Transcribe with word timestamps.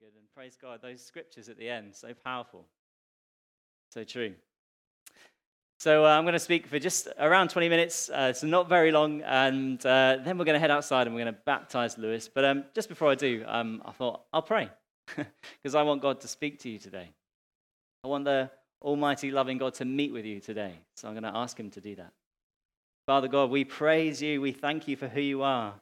Good. 0.00 0.08
And 0.16 0.28
praise 0.34 0.56
God, 0.60 0.80
those 0.82 1.00
scriptures 1.00 1.48
at 1.48 1.56
the 1.56 1.68
end, 1.68 1.94
so 1.94 2.12
powerful. 2.24 2.64
So 3.92 4.02
true. 4.02 4.34
So 5.78 6.04
uh, 6.04 6.08
I'm 6.08 6.24
going 6.24 6.32
to 6.32 6.40
speak 6.40 6.66
for 6.66 6.80
just 6.80 7.06
around 7.18 7.50
20 7.50 7.68
minutes. 7.68 8.08
Uh, 8.08 8.32
not 8.42 8.68
very 8.68 8.90
long. 8.90 9.22
And 9.22 9.78
uh, 9.86 10.18
then 10.24 10.36
we're 10.36 10.46
going 10.46 10.54
to 10.54 10.60
head 10.60 10.72
outside 10.72 11.06
and 11.06 11.14
we're 11.14 11.22
going 11.22 11.34
to 11.34 11.40
baptize 11.44 11.96
Lewis. 11.96 12.28
But 12.32 12.44
um, 12.44 12.64
just 12.74 12.88
before 12.88 13.10
I 13.10 13.14
do, 13.14 13.44
um, 13.46 13.82
I 13.84 13.92
thought 13.92 14.22
I'll 14.32 14.42
pray 14.42 14.68
because 15.16 15.74
I 15.76 15.82
want 15.82 16.02
God 16.02 16.20
to 16.22 16.28
speak 16.28 16.58
to 16.60 16.68
you 16.68 16.78
today. 16.78 17.10
I 18.02 18.08
want 18.08 18.24
the 18.24 18.50
Almighty, 18.82 19.30
loving 19.30 19.58
God 19.58 19.74
to 19.74 19.84
meet 19.84 20.12
with 20.12 20.24
you 20.24 20.40
today. 20.40 20.74
So 20.96 21.06
I'm 21.06 21.14
going 21.14 21.32
to 21.32 21.38
ask 21.38 21.58
Him 21.58 21.70
to 21.70 21.80
do 21.80 21.94
that. 21.96 22.12
Father 23.06 23.28
God, 23.28 23.50
we 23.50 23.64
praise 23.64 24.20
you. 24.20 24.40
We 24.40 24.52
thank 24.52 24.88
you 24.88 24.96
for 24.96 25.06
who 25.06 25.20
you 25.20 25.42
are 25.42 25.74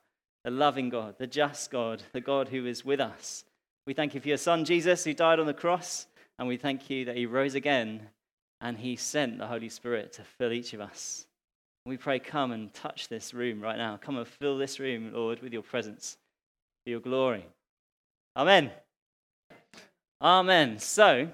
the 0.45 0.51
loving 0.51 0.89
God, 0.89 1.15
the 1.19 1.27
just 1.27 1.71
God, 1.71 2.03
the 2.13 2.21
God 2.21 2.49
who 2.49 2.67
is 2.67 2.85
with 2.85 3.01
us. 3.01 3.45
We 3.87 3.95
thank 3.95 4.15
you 4.15 4.21
for 4.21 4.29
your 4.29 4.37
Son, 4.37 4.65
Jesus, 4.65 5.03
who 5.05 5.13
died 5.13 5.41
on 5.41 5.47
the 5.47 5.55
cross. 5.55 6.07
And 6.39 6.47
we 6.47 6.57
thank 6.57 6.89
you 6.89 7.05
that 7.07 7.17
He 7.17 7.27
rose 7.27 7.55
again 7.55 8.09
and 8.61 8.79
He 8.79 8.95
sent 8.97 9.39
the 9.39 9.47
Holy 9.47 9.69
Spirit 9.69 10.13
to 10.15 10.23
fill 10.23 10.53
each 10.53 10.73
of 10.73 10.81
us. 10.81 11.27
We 11.85 11.97
pray, 11.97 12.21
come 12.21 12.53
and 12.53 12.73
touch 12.73 13.09
this 13.09 13.35
room 13.35 13.61
right 13.61 13.77
now. 13.77 13.99
Come 14.01 14.17
and 14.17 14.27
fill 14.27 14.57
this 14.57 14.79
room, 14.79 15.13
Lord, 15.13 15.43
with 15.43 15.53
your 15.53 15.63
presence, 15.63 16.17
for 16.85 16.91
your 16.91 17.01
glory. 17.01 17.45
Amen. 18.37 18.71
Amen. 20.21 20.79
So, 20.79 21.29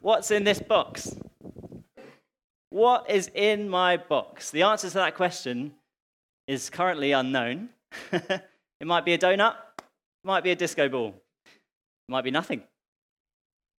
what's 0.00 0.30
in 0.30 0.44
this 0.44 0.60
box? 0.60 1.14
What 2.70 3.10
is 3.10 3.30
in 3.34 3.68
my 3.68 3.98
box? 3.98 4.50
The 4.50 4.62
answer 4.62 4.88
to 4.88 4.94
that 4.94 5.14
question 5.14 5.74
is 6.46 6.70
currently 6.70 7.12
unknown. 7.12 7.68
it 8.12 8.86
might 8.86 9.04
be 9.04 9.12
a 9.12 9.18
donut, 9.18 9.56
might 10.24 10.44
be 10.44 10.50
a 10.50 10.56
disco 10.56 10.88
ball, 10.88 11.14
it 11.46 12.12
might 12.12 12.24
be 12.24 12.30
nothing. 12.30 12.62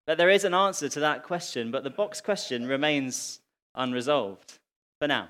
But 0.07 0.17
there 0.17 0.31
is 0.31 0.45
an 0.45 0.55
answer 0.55 0.89
to 0.89 1.01
that 1.01 1.23
question, 1.23 1.71
but 1.71 1.85
the 1.85 1.91
box 1.91 2.21
question 2.21 2.67
remains 2.67 3.41
unresolved 3.75 4.59
for 5.01 5.07
now. 5.07 5.29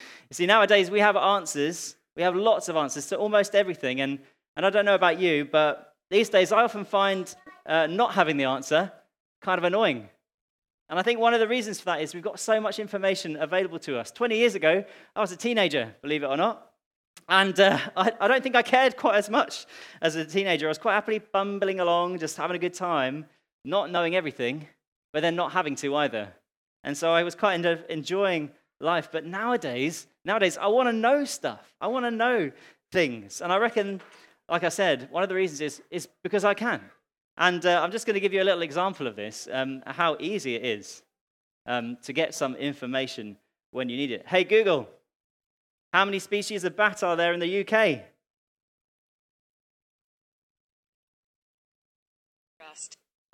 You 0.00 0.34
see, 0.34 0.46
nowadays 0.46 0.90
we 0.90 1.00
have 1.00 1.16
answers, 1.16 1.96
we 2.16 2.22
have 2.22 2.34
lots 2.34 2.68
of 2.68 2.76
answers 2.76 3.06
to 3.08 3.16
almost 3.16 3.54
everything. 3.54 4.00
And, 4.00 4.18
and 4.56 4.64
I 4.64 4.70
don't 4.70 4.84
know 4.84 4.94
about 4.94 5.20
you, 5.20 5.44
but 5.44 5.94
these 6.10 6.28
days 6.28 6.52
I 6.52 6.62
often 6.62 6.84
find 6.84 7.34
uh, 7.66 7.86
not 7.86 8.14
having 8.14 8.36
the 8.36 8.44
answer 8.44 8.92
kind 9.42 9.58
of 9.58 9.64
annoying. 9.64 10.08
And 10.88 10.98
I 10.98 11.02
think 11.02 11.20
one 11.20 11.34
of 11.34 11.40
the 11.40 11.48
reasons 11.48 11.80
for 11.80 11.86
that 11.86 12.00
is 12.00 12.14
we've 12.14 12.22
got 12.22 12.38
so 12.38 12.60
much 12.60 12.78
information 12.78 13.36
available 13.36 13.78
to 13.80 13.98
us. 13.98 14.10
20 14.10 14.36
years 14.36 14.54
ago, 14.54 14.84
I 15.14 15.20
was 15.20 15.32
a 15.32 15.36
teenager, 15.36 15.94
believe 16.00 16.22
it 16.22 16.26
or 16.26 16.36
not. 16.36 16.70
And 17.28 17.58
uh, 17.58 17.78
I, 17.96 18.12
I, 18.20 18.28
don't 18.28 18.42
think 18.42 18.54
I 18.54 18.62
cared 18.62 18.96
quite 18.96 19.16
as 19.16 19.28
much 19.28 19.66
as 20.00 20.14
a 20.14 20.24
teenager. 20.24 20.66
I 20.66 20.68
was 20.68 20.78
quite 20.78 20.94
happily 20.94 21.18
bumbling 21.18 21.80
along, 21.80 22.18
just 22.18 22.36
having 22.36 22.54
a 22.54 22.58
good 22.58 22.74
time, 22.74 23.26
not 23.64 23.90
knowing 23.90 24.14
everything, 24.14 24.68
but 25.12 25.22
then 25.22 25.34
not 25.34 25.52
having 25.52 25.74
to 25.76 25.96
either. 25.96 26.32
And 26.84 26.96
so 26.96 27.12
I 27.12 27.24
was 27.24 27.34
quite 27.34 27.64
enjoying 27.88 28.50
life. 28.80 29.08
But 29.10 29.24
nowadays, 29.24 30.06
nowadays, 30.24 30.56
I 30.56 30.68
want 30.68 30.88
to 30.88 30.92
know 30.92 31.24
stuff. 31.24 31.74
I 31.80 31.88
want 31.88 32.04
to 32.06 32.12
know 32.12 32.52
things. 32.92 33.40
And 33.40 33.52
I 33.52 33.56
reckon, 33.56 34.00
like 34.48 34.62
I 34.62 34.68
said, 34.68 35.08
one 35.10 35.24
of 35.24 35.28
the 35.28 35.34
reasons 35.34 35.60
is, 35.60 35.82
is 35.90 36.08
because 36.22 36.44
I 36.44 36.54
can. 36.54 36.80
And 37.36 37.66
uh, 37.66 37.82
I'm 37.82 37.90
just 37.90 38.06
going 38.06 38.14
to 38.14 38.20
give 38.20 38.32
you 38.32 38.42
a 38.42 38.44
little 38.44 38.62
example 38.62 39.06
of 39.06 39.16
this, 39.16 39.48
um, 39.52 39.82
how 39.86 40.16
easy 40.20 40.54
it 40.54 40.64
is 40.64 41.02
um, 41.66 41.98
to 42.04 42.12
get 42.12 42.34
some 42.34 42.54
information 42.54 43.36
when 43.72 43.88
you 43.88 43.96
need 43.96 44.12
it. 44.12 44.24
Hey, 44.26 44.44
Google, 44.44 44.88
how 45.92 46.04
many 46.04 46.18
species 46.18 46.64
of 46.64 46.76
bat 46.76 47.02
are 47.02 47.16
there 47.16 47.32
in 47.32 47.40
the 47.40 47.60
UK? 47.60 48.00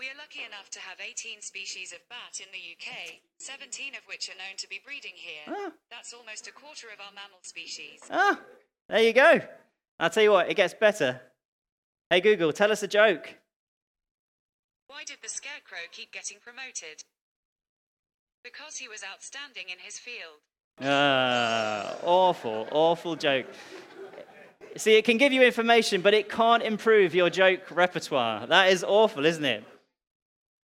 We 0.03 0.11
are 0.11 0.19
lucky 0.19 0.42
enough 0.42 0.69
to 0.70 0.81
have 0.81 0.98
18 0.98 1.42
species 1.42 1.92
of 1.92 2.00
bat 2.11 2.42
in 2.42 2.50
the 2.50 2.59
UK, 2.59 3.22
17 3.39 3.94
of 3.94 4.03
which 4.09 4.28
are 4.28 4.34
known 4.34 4.59
to 4.59 4.69
be 4.69 4.81
breeding 4.84 5.15
here. 5.15 5.47
Ah. 5.47 5.71
That's 5.93 6.12
almost 6.12 6.49
a 6.49 6.50
quarter 6.50 6.88
of 6.88 6.99
our 6.99 7.15
mammal 7.15 7.38
species. 7.43 8.00
Ah, 8.10 8.41
there 8.88 9.03
you 9.03 9.12
go. 9.12 9.38
I'll 10.00 10.10
tell 10.10 10.25
you 10.25 10.32
what, 10.32 10.50
it 10.50 10.56
gets 10.56 10.75
better. 10.75 11.21
Hey, 12.10 12.21
Google, 12.21 12.53
tell 12.53 12.72
us 12.72 12.82
a 12.82 12.88
joke. 12.88 13.38
Why 14.88 15.05
did 15.06 15.19
the 15.22 15.28
scarecrow 15.28 15.87
keep 15.93 16.10
getting 16.10 16.38
promoted? 16.43 17.06
Because 18.43 18.78
he 18.78 18.88
was 18.88 19.05
outstanding 19.06 19.71
in 19.71 19.78
his 19.78 20.00
field. 20.00 20.43
Ah, 20.81 21.97
awful, 22.03 22.66
awful 22.71 23.16
joke. 23.16 23.47
See, 24.77 24.94
it 24.94 25.05
can 25.05 25.19
give 25.19 25.33
you 25.33 25.43
information, 25.43 26.00
but 26.00 26.15
it 26.15 26.31
can't 26.31 26.62
improve 26.62 27.15
your 27.15 27.28
joke 27.28 27.71
repertoire. 27.71 28.47
That 28.47 28.72
is 28.72 28.82
awful, 28.82 29.27
isn't 29.27 29.44
it? 29.44 29.65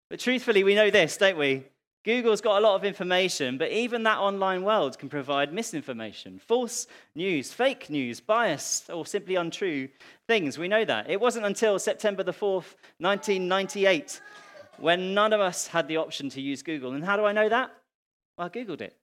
But 0.08 0.20
truthfully, 0.20 0.64
we 0.64 0.74
know 0.74 0.90
this, 0.90 1.16
don't 1.18 1.36
we? 1.36 1.64
Google's 2.04 2.40
got 2.40 2.58
a 2.58 2.60
lot 2.60 2.74
of 2.74 2.84
information, 2.84 3.58
but 3.58 3.70
even 3.70 4.04
that 4.04 4.16
online 4.16 4.62
world 4.62 4.98
can 4.98 5.10
provide 5.10 5.52
misinformation, 5.52 6.38
false 6.38 6.86
news, 7.14 7.52
fake 7.52 7.90
news, 7.90 8.18
biased, 8.18 8.88
or 8.88 9.04
simply 9.04 9.34
untrue 9.34 9.88
things. 10.26 10.56
We 10.56 10.68
know 10.68 10.86
that. 10.86 11.10
It 11.10 11.20
wasn't 11.20 11.44
until 11.44 11.78
September 11.78 12.22
the 12.22 12.32
4th, 12.32 12.76
1998, 12.98 14.22
when 14.78 15.12
none 15.12 15.34
of 15.34 15.40
us 15.40 15.66
had 15.66 15.86
the 15.86 15.98
option 15.98 16.30
to 16.30 16.40
use 16.40 16.62
Google. 16.62 16.92
And 16.92 17.04
how 17.04 17.18
do 17.18 17.26
I 17.26 17.32
know 17.32 17.50
that? 17.50 17.72
Well, 18.38 18.46
I 18.46 18.48
Googled 18.48 18.80
it. 18.80 18.96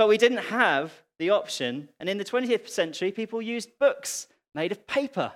But 0.00 0.08
we 0.08 0.16
didn't 0.16 0.38
have 0.38 0.94
the 1.18 1.28
option. 1.28 1.90
And 2.00 2.08
in 2.08 2.16
the 2.16 2.24
20th 2.24 2.70
century, 2.70 3.12
people 3.12 3.42
used 3.42 3.78
books 3.78 4.28
made 4.54 4.72
of 4.72 4.86
paper. 4.86 5.30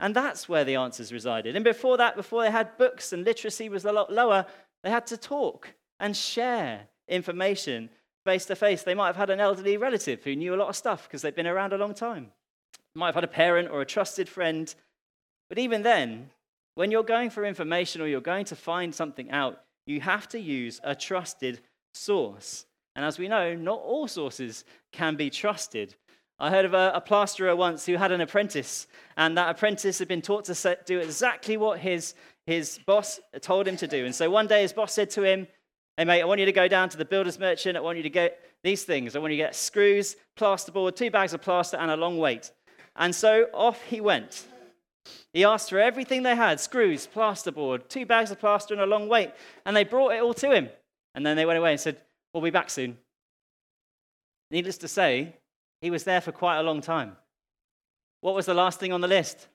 And 0.00 0.16
that's 0.16 0.48
where 0.48 0.64
the 0.64 0.76
answers 0.76 1.12
resided. 1.12 1.54
And 1.54 1.66
before 1.66 1.98
that, 1.98 2.16
before 2.16 2.42
they 2.42 2.50
had 2.50 2.78
books 2.78 3.12
and 3.12 3.26
literacy 3.26 3.68
was 3.68 3.84
a 3.84 3.92
lot 3.92 4.10
lower, 4.10 4.46
they 4.82 4.88
had 4.88 5.06
to 5.08 5.18
talk 5.18 5.74
and 6.00 6.16
share 6.16 6.88
information 7.08 7.90
face 8.24 8.46
to 8.46 8.56
face. 8.56 8.84
They 8.84 8.94
might 8.94 9.08
have 9.08 9.16
had 9.16 9.28
an 9.28 9.38
elderly 9.38 9.76
relative 9.76 10.24
who 10.24 10.34
knew 10.34 10.54
a 10.54 10.56
lot 10.56 10.70
of 10.70 10.76
stuff 10.76 11.06
because 11.06 11.20
they'd 11.20 11.34
been 11.34 11.46
around 11.46 11.74
a 11.74 11.78
long 11.78 11.92
time 11.92 12.32
might 12.94 13.08
have 13.08 13.16
had 13.16 13.24
a 13.24 13.28
parent 13.28 13.70
or 13.70 13.82
a 13.82 13.86
trusted 13.86 14.30
friend. 14.30 14.74
But 15.50 15.58
even 15.58 15.82
then, 15.82 16.30
when 16.74 16.90
you're 16.90 17.02
going 17.02 17.28
for 17.28 17.44
information 17.44 18.00
or 18.00 18.06
you're 18.06 18.22
going 18.22 18.46
to 18.46 18.56
find 18.56 18.94
something 18.94 19.30
out, 19.30 19.60
you 19.86 20.00
have 20.00 20.26
to 20.30 20.40
use 20.40 20.80
a 20.82 20.94
trusted 20.94 21.60
source. 21.94 22.66
And 22.98 23.04
as 23.04 23.16
we 23.16 23.28
know, 23.28 23.54
not 23.54 23.78
all 23.78 24.08
sources 24.08 24.64
can 24.90 25.14
be 25.14 25.30
trusted. 25.30 25.94
I 26.40 26.50
heard 26.50 26.64
of 26.64 26.74
a, 26.74 26.90
a, 26.96 27.00
plasterer 27.00 27.54
once 27.54 27.86
who 27.86 27.94
had 27.94 28.10
an 28.10 28.20
apprentice, 28.20 28.88
and 29.16 29.38
that 29.38 29.50
apprentice 29.50 30.00
had 30.00 30.08
been 30.08 30.20
taught 30.20 30.46
to 30.46 30.54
set, 30.56 30.84
do 30.84 30.98
exactly 30.98 31.56
what 31.56 31.78
his, 31.78 32.14
his 32.44 32.80
boss 32.86 33.20
told 33.40 33.68
him 33.68 33.76
to 33.76 33.86
do. 33.86 34.04
And 34.04 34.12
so 34.12 34.28
one 34.28 34.48
day 34.48 34.62
his 34.62 34.72
boss 34.72 34.92
said 34.92 35.10
to 35.10 35.22
him, 35.22 35.46
Hey, 35.96 36.06
mate, 36.06 36.22
I 36.22 36.24
want 36.24 36.40
you 36.40 36.46
to 36.46 36.52
go 36.52 36.66
down 36.66 36.88
to 36.88 36.96
the 36.96 37.04
builder's 37.04 37.38
merchant. 37.38 37.76
I 37.76 37.80
want 37.82 37.98
you 37.98 38.02
to 38.02 38.10
get 38.10 38.40
these 38.64 38.82
things. 38.82 39.14
I 39.14 39.20
want 39.20 39.32
you 39.32 39.36
to 39.36 39.44
get 39.44 39.54
screws, 39.54 40.16
plasterboard, 40.36 40.96
two 40.96 41.12
bags 41.12 41.32
of 41.32 41.40
plaster, 41.40 41.76
and 41.76 41.92
a 41.92 41.96
long 41.96 42.18
weight. 42.18 42.50
And 42.96 43.14
so 43.14 43.46
off 43.54 43.80
he 43.82 44.00
went. 44.00 44.44
He 45.32 45.44
asked 45.44 45.70
for 45.70 45.78
everything 45.78 46.24
they 46.24 46.34
had 46.34 46.58
screws, 46.58 47.06
plasterboard, 47.06 47.88
two 47.88 48.06
bags 48.06 48.32
of 48.32 48.40
plaster, 48.40 48.74
and 48.74 48.82
a 48.82 48.86
long 48.86 49.08
weight. 49.08 49.30
And 49.64 49.76
they 49.76 49.84
brought 49.84 50.14
it 50.14 50.20
all 50.20 50.34
to 50.34 50.50
him. 50.50 50.68
And 51.14 51.24
then 51.24 51.36
they 51.36 51.46
went 51.46 51.60
away 51.60 51.70
and 51.70 51.80
said, 51.80 52.00
We'll 52.32 52.42
be 52.42 52.50
back 52.50 52.70
soon. 52.70 52.98
Needless 54.50 54.78
to 54.78 54.88
say, 54.88 55.36
he 55.80 55.90
was 55.90 56.04
there 56.04 56.20
for 56.20 56.32
quite 56.32 56.58
a 56.58 56.62
long 56.62 56.80
time. 56.80 57.16
What 58.20 58.34
was 58.34 58.46
the 58.46 58.54
last 58.54 58.80
thing 58.80 58.92
on 58.92 59.00
the 59.00 59.08
list? 59.08 59.48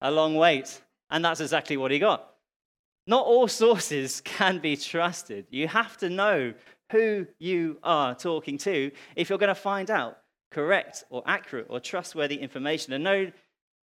A 0.00 0.10
long 0.10 0.34
wait. 0.36 0.80
And 1.10 1.24
that's 1.24 1.40
exactly 1.40 1.76
what 1.76 1.90
he 1.90 1.98
got. 1.98 2.30
Not 3.06 3.26
all 3.26 3.48
sources 3.64 4.20
can 4.22 4.58
be 4.58 4.76
trusted. 4.76 5.46
You 5.50 5.68
have 5.68 5.96
to 5.98 6.08
know 6.08 6.54
who 6.92 7.26
you 7.38 7.78
are 7.82 8.14
talking 8.14 8.58
to 8.58 8.90
if 9.16 9.28
you're 9.28 9.38
going 9.38 9.48
to 9.48 9.54
find 9.54 9.90
out 9.90 10.18
correct 10.50 11.04
or 11.10 11.22
accurate 11.26 11.66
or 11.68 11.80
trustworthy 11.80 12.36
information. 12.36 12.92
And 12.92 13.04
no, 13.04 13.30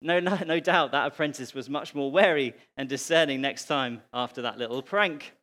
no, 0.02 0.20
no, 0.20 0.38
no 0.46 0.60
doubt 0.60 0.92
that 0.92 1.08
apprentice 1.08 1.54
was 1.54 1.70
much 1.70 1.96
more 1.96 2.12
wary 2.12 2.54
and 2.78 2.88
discerning 2.90 3.42
next 3.42 3.66
time 3.66 4.02
after 4.14 4.42
that 4.44 4.58
little 4.58 4.82
prank. 4.82 5.34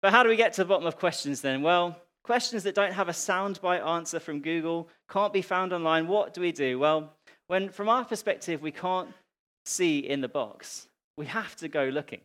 But 0.00 0.12
how 0.12 0.22
do 0.22 0.28
we 0.28 0.36
get 0.36 0.52
to 0.54 0.62
the 0.62 0.68
bottom 0.68 0.86
of 0.86 0.96
questions 0.96 1.40
then? 1.40 1.62
Well, 1.62 2.00
questions 2.22 2.62
that 2.62 2.74
don't 2.74 2.92
have 2.92 3.08
a 3.08 3.12
soundbite 3.12 3.84
answer 3.84 4.20
from 4.20 4.40
Google 4.40 4.88
can't 5.10 5.32
be 5.32 5.42
found 5.42 5.72
online. 5.72 6.06
What 6.06 6.34
do 6.34 6.40
we 6.40 6.52
do? 6.52 6.78
Well, 6.78 7.12
when 7.48 7.70
from 7.70 7.88
our 7.88 8.04
perspective 8.04 8.62
we 8.62 8.70
can't 8.70 9.08
see 9.64 9.98
in 9.98 10.20
the 10.20 10.28
box, 10.28 10.88
we 11.16 11.26
have 11.26 11.56
to 11.56 11.68
go 11.68 11.84
looking. 11.84 12.20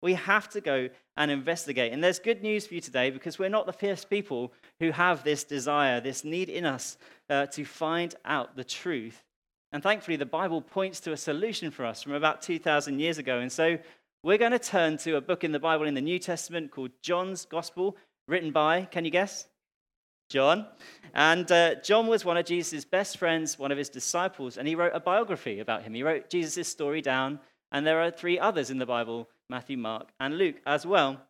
We 0.00 0.14
have 0.14 0.48
to 0.50 0.60
go 0.60 0.88
and 1.16 1.30
investigate. 1.30 1.92
And 1.92 2.02
there's 2.02 2.20
good 2.20 2.42
news 2.42 2.66
for 2.66 2.74
you 2.74 2.80
today 2.80 3.10
because 3.10 3.38
we're 3.38 3.48
not 3.48 3.66
the 3.66 3.72
first 3.72 4.08
people 4.08 4.52
who 4.78 4.92
have 4.92 5.24
this 5.24 5.42
desire, 5.42 6.00
this 6.00 6.24
need 6.24 6.48
in 6.48 6.64
us 6.64 6.96
uh, 7.28 7.46
to 7.46 7.64
find 7.64 8.14
out 8.24 8.54
the 8.56 8.64
truth. 8.64 9.24
And 9.72 9.82
thankfully, 9.82 10.16
the 10.16 10.24
Bible 10.24 10.62
points 10.62 11.00
to 11.00 11.12
a 11.12 11.16
solution 11.16 11.70
for 11.70 11.84
us 11.84 12.02
from 12.02 12.12
about 12.12 12.40
2,000 12.40 13.00
years 13.00 13.18
ago. 13.18 13.40
And 13.40 13.50
so 13.50 13.78
we're 14.22 14.38
going 14.38 14.52
to 14.52 14.58
turn 14.58 14.96
to 14.98 15.16
a 15.16 15.20
book 15.20 15.44
in 15.44 15.52
the 15.52 15.60
Bible 15.60 15.86
in 15.86 15.94
the 15.94 16.00
New 16.00 16.18
Testament 16.18 16.70
called 16.70 16.90
John's 17.02 17.44
Gospel, 17.44 17.96
written 18.26 18.50
by, 18.50 18.84
can 18.90 19.04
you 19.04 19.10
guess? 19.10 19.46
John. 20.28 20.66
And 21.14 21.50
uh, 21.50 21.76
John 21.76 22.06
was 22.06 22.24
one 22.24 22.36
of 22.36 22.44
Jesus' 22.44 22.84
best 22.84 23.16
friends, 23.16 23.58
one 23.58 23.72
of 23.72 23.78
his 23.78 23.88
disciples, 23.88 24.58
and 24.58 24.66
he 24.66 24.74
wrote 24.74 24.92
a 24.94 25.00
biography 25.00 25.60
about 25.60 25.82
him. 25.82 25.94
He 25.94 26.02
wrote 26.02 26.30
Jesus' 26.30 26.68
story 26.68 27.00
down, 27.00 27.40
and 27.72 27.86
there 27.86 28.02
are 28.02 28.10
three 28.10 28.38
others 28.38 28.70
in 28.70 28.78
the 28.78 28.86
Bible 28.86 29.28
Matthew, 29.48 29.78
Mark, 29.78 30.08
and 30.20 30.36
Luke 30.36 30.56
as 30.66 30.84
well. 30.84 31.22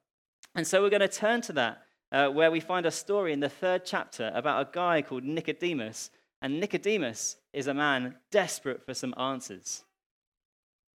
And 0.55 0.67
so 0.67 0.83
we're 0.83 0.91
going 0.91 1.01
to 1.01 1.09
turn 1.09 1.41
to 1.43 1.53
that, 1.53 1.83
uh, 2.11 2.29
where 2.29 2.51
we 2.51 2.59
find 2.59 2.87
a 2.87 2.91
story 2.91 3.33
in 3.33 3.41
the 3.41 3.49
third 3.49 3.85
chapter 3.85 4.33
about 4.35 4.67
a 4.67 4.71
guy 4.73 5.03
called 5.03 5.25
Nicodemus. 5.25 6.11
And 6.41 6.59
Nicodemus 6.59 7.37
is 7.53 7.67
a 7.67 7.75
man 7.75 8.17
desperate 8.31 8.85
for 8.85 8.95
some 8.95 9.15
answers. 9.19 9.85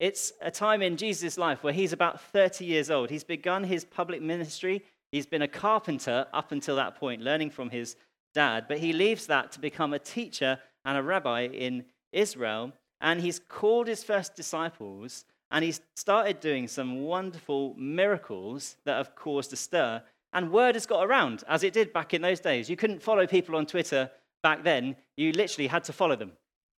It's 0.02 0.32
a 0.40 0.50
time 0.50 0.82
in 0.82 0.96
Jesus' 0.96 1.38
life 1.38 1.62
where 1.62 1.72
he's 1.72 1.92
about 1.92 2.20
30 2.20 2.64
years 2.64 2.90
old. 2.90 3.08
He's 3.08 3.22
begun 3.22 3.62
his 3.62 3.84
public 3.84 4.20
ministry. 4.20 4.82
He's 5.12 5.26
been 5.26 5.42
a 5.42 5.46
carpenter 5.46 6.26
up 6.34 6.50
until 6.50 6.74
that 6.74 6.96
point, 6.96 7.22
learning 7.22 7.50
from 7.50 7.70
his 7.70 7.94
dad, 8.34 8.64
but 8.66 8.78
he 8.78 8.92
leaves 8.92 9.28
that 9.28 9.52
to 9.52 9.60
become 9.60 9.92
a 9.92 10.00
teacher 10.00 10.58
and 10.84 10.98
a 10.98 11.02
rabbi 11.04 11.42
in 11.42 11.84
Israel. 12.10 12.72
And 13.00 13.20
he's 13.20 13.38
called 13.48 13.86
his 13.86 14.02
first 14.02 14.34
disciples 14.34 15.24
and 15.52 15.64
he's 15.64 15.80
started 15.94 16.40
doing 16.40 16.66
some 16.66 17.02
wonderful 17.02 17.76
miracles 17.78 18.78
that 18.84 18.96
have 18.96 19.14
caused 19.14 19.52
a 19.52 19.56
stir. 19.56 20.02
And 20.32 20.50
word 20.50 20.74
has 20.74 20.84
got 20.84 21.06
around, 21.06 21.44
as 21.46 21.62
it 21.62 21.74
did 21.74 21.92
back 21.92 22.12
in 22.12 22.22
those 22.22 22.40
days. 22.40 22.68
You 22.68 22.74
couldn't 22.74 23.04
follow 23.04 23.24
people 23.28 23.54
on 23.54 23.66
Twitter 23.66 24.10
back 24.42 24.64
then, 24.64 24.96
you 25.16 25.30
literally 25.30 25.68
had 25.68 25.84
to 25.84 25.92
follow 25.92 26.16
them. 26.16 26.32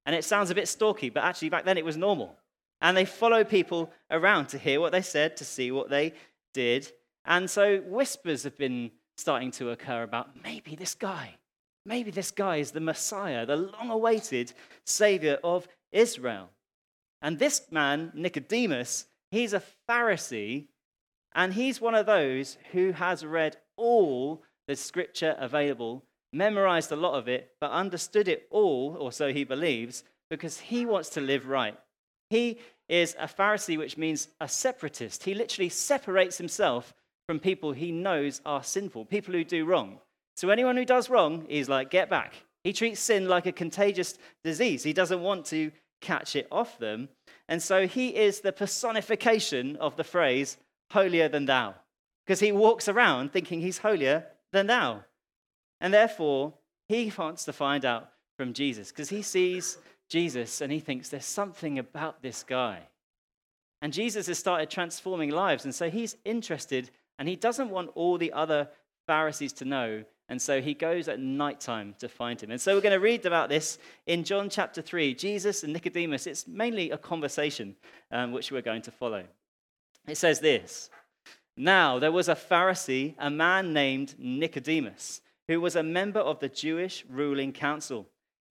And 0.05 0.15
it 0.15 0.27
sounds 0.27 0.50
a 0.50 0.55
bit 0.55 0.69
stalky, 0.69 1.09
but 1.09 1.25
actually 1.25 1.49
back 1.49 1.65
then 1.65 1.79
it 1.79 1.87
was 1.87 1.97
normal. 1.97 2.37
And 2.84 2.94
they 2.94 3.06
follow 3.06 3.44
people 3.44 3.90
around 4.10 4.48
to 4.48 4.58
hear 4.58 4.78
what 4.78 4.92
they 4.92 5.00
said, 5.00 5.38
to 5.38 5.44
see 5.44 5.72
what 5.72 5.88
they 5.88 6.12
did. 6.52 6.92
And 7.25 7.48
so 7.48 7.78
whispers 7.78 8.42
have 8.42 8.58
been 8.58 8.90
starting 9.16 9.50
to 9.52 9.70
occur 9.70 10.02
about 10.02 10.44
maybe 10.44 10.76
this 10.76 10.94
guy, 10.94 11.36
maybe 11.86 12.10
this 12.10 12.31
guy 12.31 12.56
is 12.56 12.72
the 12.72 12.81
Messiah, 12.81 13.46
the 13.46 13.56
long 13.56 13.88
awaited 13.88 14.52
Savior 14.84 15.38
of 15.42 15.66
Israel. 15.92 16.50
And 17.22 17.38
this 17.38 17.62
man, 17.70 18.12
Nicodemus, 18.14 19.06
he's 19.31 19.54
a 19.54 19.62
Pharisee, 19.88 20.66
and 21.34 21.54
he's 21.54 21.81
one 21.81 21.94
of 21.94 22.04
those 22.04 22.58
who 22.72 22.92
has 22.92 23.25
read 23.25 23.56
all 23.78 24.42
the 24.69 24.76
scripture 24.76 25.34
available, 25.38 26.04
memorized 26.34 26.92
a 26.92 26.96
lot 26.96 27.14
of 27.14 27.28
it, 27.28 27.52
but 27.62 27.70
understood 27.70 28.28
it 28.28 28.46
all, 28.50 28.94
or 29.00 29.10
so 29.10 29.32
he 29.32 29.44
believes, 29.44 30.04
because 30.28 30.60
he 30.60 30.84
wants 30.84 31.08
to 31.08 31.22
live 31.22 31.46
right. 31.46 31.78
He 32.31 32.58
is 32.88 33.16
a 33.19 33.26
Pharisee, 33.26 33.78
which 33.78 33.96
means 33.96 34.28
a 34.40 34.48
separatist. 34.48 35.25
He 35.25 35.34
literally 35.34 35.69
separates 35.69 36.38
himself 36.38 36.94
from 37.26 37.40
people 37.40 37.72
he 37.72 37.90
knows 37.90 38.40
are 38.44 38.62
sinful, 38.62 39.06
people 39.06 39.34
who 39.34 39.44
do 39.44 39.64
wrong. 39.64 39.98
So 40.36 40.50
anyone 40.50 40.76
who 40.76 40.84
does 40.84 41.08
wrong, 41.08 41.46
he's 41.48 41.69
like, 41.69 41.90
get 41.90 42.10
back. 42.10 42.34
He 42.64 42.72
treats 42.72 43.00
sin 43.00 43.28
like 43.28 43.46
a 43.46 43.52
contagious 43.52 44.19
disease. 44.42 44.82
He 44.82 44.92
doesn't 44.92 45.22
want 45.22 45.46
to 45.46 45.70
catch 46.00 46.36
it 46.36 46.48
off 46.50 46.78
them. 46.78 47.08
And 47.48 47.62
so 47.62 47.86
he 47.86 48.14
is 48.14 48.40
the 48.40 48.52
personification 48.52 49.76
of 49.76 49.96
the 49.96 50.04
phrase, 50.04 50.56
holier 50.90 51.28
than 51.28 51.46
thou, 51.46 51.75
because 52.25 52.40
he 52.40 52.52
walks 52.52 52.88
around 52.88 53.32
thinking 53.32 53.60
he's 53.60 53.78
holier 53.78 54.26
than 54.52 54.66
thou. 54.66 55.04
And 55.81 55.92
therefore, 55.92 56.54
he 56.88 57.12
wants 57.16 57.44
to 57.44 57.52
find 57.52 57.84
out 57.84 58.10
from 58.36 58.52
Jesus 58.52 58.90
because 58.90 59.08
he 59.08 59.22
sees 59.22 59.78
Jesus 60.09 60.61
and 60.61 60.73
he 60.73 60.81
thinks 60.81 61.09
there's 61.09 61.25
something 61.25 61.79
about 61.79 62.23
this 62.23 62.43
guy. 62.43 62.81
And 63.83 63.93
Jesus 63.93 64.27
has 64.29 64.39
started 64.39 64.71
transforming 64.71 65.31
lives. 65.31 65.65
And 65.65 65.75
so 65.75 65.91
he's 65.91 66.17
interested 66.25 66.91
and 67.19 67.29
he 67.29 67.37
doesn't 67.37 67.71
want 67.71 67.91
all 67.95 68.19
the 68.19 68.33
other 68.33 68.69
Pharisees 69.06 69.53
to 69.55 69.65
know 69.65 70.05
and 70.29 70.41
so 70.41 70.61
he 70.61 70.73
goes 70.73 71.09
at 71.09 71.21
nighttime 71.21 71.95
to 71.99 72.09
find 72.09 72.41
him. 72.41 72.51
And 72.51 72.61
so 72.61 72.75
we're 72.75 72.81
going 72.81 72.95
to 72.95 73.01
read 73.01 73.27
about 73.27 73.51
this 73.51 73.79
in 74.06 74.25
John 74.25 74.49
chapter 74.49 74.81
3. 74.81 75.15
Jesus 75.15 75.62
and 75.62 75.73
Nicodemus, 75.73 76.27
it's 76.27 76.49
mainly 76.49 76.91
a 76.91 76.99
conversation 76.99 77.77
um, 78.11 78.33
which 78.33 78.51
we're 78.51 78.62
going 78.62 78.83
to 78.83 78.91
follow. 78.91 79.25
It 80.09 80.17
says 80.17 80.41
this 80.41 80.89
Now 81.56 81.99
there 81.99 82.12
was 82.12 82.29
a 82.29 82.35
Pharisee, 82.35 83.15
a 83.19 83.29
man 83.29 83.75
named 83.75 84.15
Nicodemus, 84.19 85.21
who 85.47 85.61
was 85.61 85.77
a 85.77 85.83
member 85.83 86.21
of 86.21 86.41
the 86.41 86.49
Jewish 86.49 87.05
ruling 87.11 87.53
council. 87.53 88.09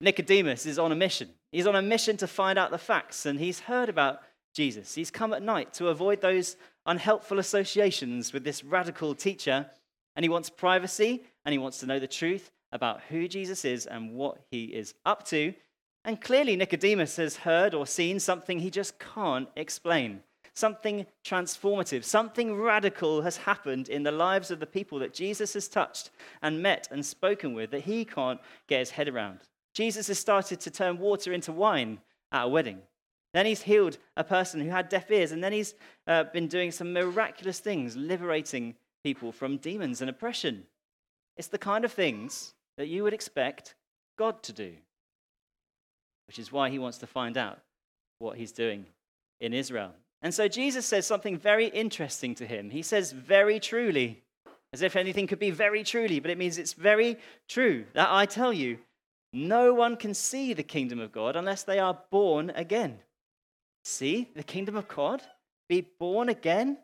Nicodemus 0.00 0.64
is 0.64 0.78
on 0.78 0.92
a 0.92 0.96
mission. 0.96 1.28
He's 1.52 1.66
on 1.66 1.76
a 1.76 1.82
mission 1.82 2.16
to 2.18 2.26
find 2.26 2.58
out 2.58 2.70
the 2.70 2.78
facts, 2.78 3.26
and 3.26 3.38
he's 3.38 3.60
heard 3.60 3.88
about 3.88 4.20
Jesus. 4.54 4.94
He's 4.94 5.10
come 5.10 5.32
at 5.32 5.42
night 5.42 5.74
to 5.74 5.88
avoid 5.88 6.20
those 6.20 6.56
unhelpful 6.86 7.38
associations 7.38 8.32
with 8.32 8.44
this 8.44 8.64
radical 8.64 9.14
teacher, 9.14 9.66
and 10.16 10.24
he 10.24 10.28
wants 10.28 10.50
privacy 10.50 11.22
and 11.44 11.52
he 11.52 11.58
wants 11.58 11.78
to 11.78 11.86
know 11.86 11.98
the 11.98 12.06
truth 12.06 12.50
about 12.72 13.00
who 13.08 13.28
Jesus 13.28 13.64
is 13.64 13.86
and 13.86 14.14
what 14.14 14.38
he 14.50 14.64
is 14.64 14.94
up 15.04 15.24
to. 15.28 15.54
And 16.04 16.20
clearly, 16.20 16.56
Nicodemus 16.56 17.16
has 17.16 17.36
heard 17.36 17.74
or 17.74 17.86
seen 17.86 18.18
something 18.18 18.58
he 18.58 18.70
just 18.70 18.98
can't 18.98 19.48
explain. 19.54 20.22
Something 20.54 21.06
transformative, 21.24 22.04
something 22.04 22.56
radical 22.56 23.22
has 23.22 23.36
happened 23.36 23.88
in 23.88 24.02
the 24.02 24.10
lives 24.10 24.50
of 24.50 24.60
the 24.60 24.66
people 24.66 24.98
that 24.98 25.14
Jesus 25.14 25.54
has 25.54 25.68
touched 25.68 26.10
and 26.42 26.62
met 26.62 26.88
and 26.90 27.04
spoken 27.04 27.54
with 27.54 27.70
that 27.70 27.82
he 27.82 28.04
can't 28.04 28.40
get 28.66 28.80
his 28.80 28.90
head 28.90 29.08
around. 29.08 29.40
Jesus 29.74 30.08
has 30.08 30.18
started 30.18 30.60
to 30.60 30.70
turn 30.70 30.98
water 30.98 31.32
into 31.32 31.52
wine 31.52 32.00
at 32.32 32.44
a 32.44 32.48
wedding. 32.48 32.80
Then 33.32 33.46
he's 33.46 33.62
healed 33.62 33.98
a 34.16 34.24
person 34.24 34.60
who 34.60 34.70
had 34.70 34.88
deaf 34.88 35.10
ears, 35.10 35.32
and 35.32 35.42
then 35.42 35.52
he's 35.52 35.74
uh, 36.06 36.24
been 36.24 36.48
doing 36.48 36.72
some 36.72 36.92
miraculous 36.92 37.60
things, 37.60 37.96
liberating 37.96 38.74
people 39.04 39.30
from 39.32 39.56
demons 39.56 40.00
and 40.00 40.10
oppression. 40.10 40.64
It's 41.36 41.48
the 41.48 41.58
kind 41.58 41.84
of 41.84 41.92
things 41.92 42.54
that 42.76 42.88
you 42.88 43.04
would 43.04 43.14
expect 43.14 43.74
God 44.18 44.42
to 44.42 44.52
do, 44.52 44.72
which 46.26 46.38
is 46.38 46.50
why 46.50 46.70
he 46.70 46.78
wants 46.78 46.98
to 46.98 47.06
find 47.06 47.36
out 47.36 47.60
what 48.18 48.36
he's 48.36 48.52
doing 48.52 48.86
in 49.40 49.54
Israel. 49.54 49.92
And 50.22 50.34
so 50.34 50.48
Jesus 50.48 50.84
says 50.84 51.06
something 51.06 51.38
very 51.38 51.68
interesting 51.68 52.34
to 52.34 52.46
him. 52.46 52.70
He 52.70 52.82
says, 52.82 53.12
very 53.12 53.58
truly, 53.58 54.22
as 54.72 54.82
if 54.82 54.96
anything 54.96 55.26
could 55.26 55.38
be 55.38 55.50
very 55.50 55.82
truly, 55.82 56.20
but 56.20 56.30
it 56.30 56.38
means 56.38 56.58
it's 56.58 56.74
very 56.74 57.16
true 57.48 57.84
that 57.94 58.08
I 58.10 58.26
tell 58.26 58.52
you, 58.52 58.78
no 59.32 59.74
one 59.74 59.96
can 59.96 60.14
see 60.14 60.52
the 60.52 60.62
kingdom 60.62 60.98
of 60.98 61.12
God 61.12 61.36
unless 61.36 61.62
they 61.62 61.78
are 61.78 61.98
born 62.10 62.50
again. 62.50 62.98
See 63.84 64.28
the 64.34 64.42
kingdom 64.42 64.76
of 64.76 64.88
God? 64.88 65.22
Be 65.68 65.86
born 65.98 66.28
again? 66.28 66.78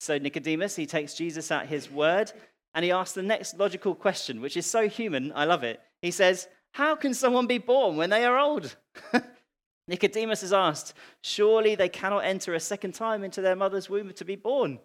So 0.00 0.18
Nicodemus, 0.18 0.76
he 0.76 0.86
takes 0.86 1.14
Jesus 1.14 1.50
at 1.50 1.66
his 1.66 1.90
word 1.90 2.32
and 2.74 2.84
he 2.84 2.92
asks 2.92 3.14
the 3.14 3.22
next 3.22 3.58
logical 3.58 3.94
question, 3.94 4.40
which 4.40 4.56
is 4.56 4.66
so 4.66 4.88
human, 4.88 5.32
I 5.34 5.44
love 5.44 5.64
it. 5.64 5.80
He 6.02 6.10
says, 6.10 6.48
How 6.72 6.96
can 6.96 7.14
someone 7.14 7.46
be 7.46 7.58
born 7.58 7.96
when 7.96 8.10
they 8.10 8.24
are 8.24 8.38
old? 8.38 8.76
Nicodemus 9.88 10.42
is 10.42 10.52
asked, 10.52 10.94
Surely 11.22 11.74
they 11.74 11.88
cannot 11.88 12.24
enter 12.24 12.54
a 12.54 12.60
second 12.60 12.92
time 12.92 13.24
into 13.24 13.40
their 13.40 13.56
mother's 13.56 13.88
womb 13.88 14.12
to 14.12 14.24
be 14.24 14.36
born? 14.36 14.80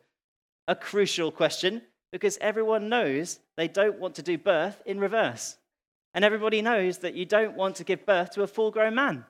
A 0.68 0.76
crucial 0.76 1.32
question 1.32 1.82
because 2.12 2.38
everyone 2.40 2.88
knows 2.88 3.40
they 3.58 3.68
don't 3.68 4.00
want 4.00 4.16
to 4.16 4.22
do 4.22 4.38
birth 4.38 4.82
in 4.86 5.00
reverse. 5.00 5.58
And 6.14 6.26
everybody 6.26 6.62
knows 6.62 7.00
that 7.00 7.16
you 7.16 7.26
don't 7.26 7.56
want 7.56 7.76
to 7.78 7.84
give 7.84 8.06
birth 8.06 8.32
to 8.32 8.44
a 8.44 8.48
full 8.48 8.72
grown 8.72 8.96
man. 8.96 9.26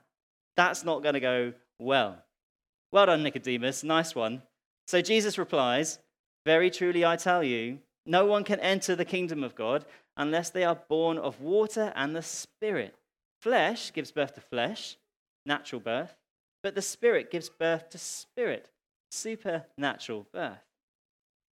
That's 0.58 0.84
not 0.84 1.04
going 1.04 1.14
to 1.14 1.20
go 1.20 1.54
well. 1.80 2.24
Well 2.92 3.06
done, 3.06 3.24
Nicodemus. 3.24 3.84
Nice 3.84 4.16
one. 4.16 4.42
So 4.88 5.02
Jesus 5.02 5.38
replies, 5.38 6.00
Very 6.46 6.70
truly 6.70 7.06
I 7.06 7.16
tell 7.16 7.44
you, 7.44 7.80
No 8.06 8.26
one 8.26 8.44
can 8.44 8.60
enter 8.60 8.96
the 8.96 9.06
kingdom 9.06 9.44
of 9.44 9.56
God 9.56 9.86
unless 10.18 10.50
they 10.50 10.64
are 10.64 10.76
born 10.90 11.18
of 11.18 11.40
water 11.40 11.94
and 11.96 12.16
the 12.16 12.22
Spirit. 12.22 12.96
Flesh 13.42 13.94
gives 13.94 14.12
birth 14.12 14.36
to 14.36 14.42
flesh, 14.42 14.98
natural 15.46 15.82
birth, 15.82 16.16
but 16.62 16.76
the 16.76 16.82
Spirit 16.82 17.32
gives 17.32 17.50
birth 17.50 17.90
to 17.90 17.98
spirit, 17.98 18.70
supernatural 19.10 20.28
birth. 20.34 20.60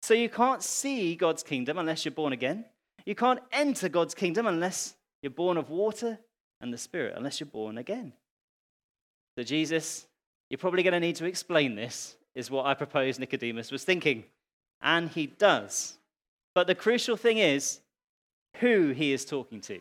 So 0.02 0.14
you 0.14 0.28
can't 0.28 0.62
see 0.62 1.14
God's 1.14 1.42
kingdom 1.42 1.78
unless 1.78 2.04
you're 2.04 2.12
born 2.12 2.32
again. 2.32 2.64
You 3.06 3.14
can't 3.14 3.40
enter 3.52 3.88
God's 3.88 4.14
kingdom 4.14 4.46
unless 4.46 4.94
you're 5.22 5.30
born 5.30 5.56
of 5.56 5.70
water 5.70 6.18
and 6.60 6.72
the 6.72 6.78
Spirit, 6.78 7.14
unless 7.16 7.40
you're 7.40 7.46
born 7.46 7.78
again. 7.78 8.12
So, 9.36 9.44
Jesus, 9.44 10.06
you're 10.48 10.58
probably 10.58 10.82
going 10.82 10.94
to 10.94 11.00
need 11.00 11.16
to 11.16 11.26
explain 11.26 11.74
this, 11.74 12.16
is 12.34 12.50
what 12.50 12.66
I 12.66 12.74
propose 12.74 13.18
Nicodemus 13.18 13.70
was 13.70 13.84
thinking. 13.84 14.24
And 14.82 15.10
he 15.10 15.26
does. 15.26 15.98
But 16.54 16.66
the 16.66 16.74
crucial 16.74 17.16
thing 17.16 17.38
is 17.38 17.80
who 18.56 18.90
he 18.90 19.12
is 19.12 19.24
talking 19.24 19.60
to. 19.62 19.80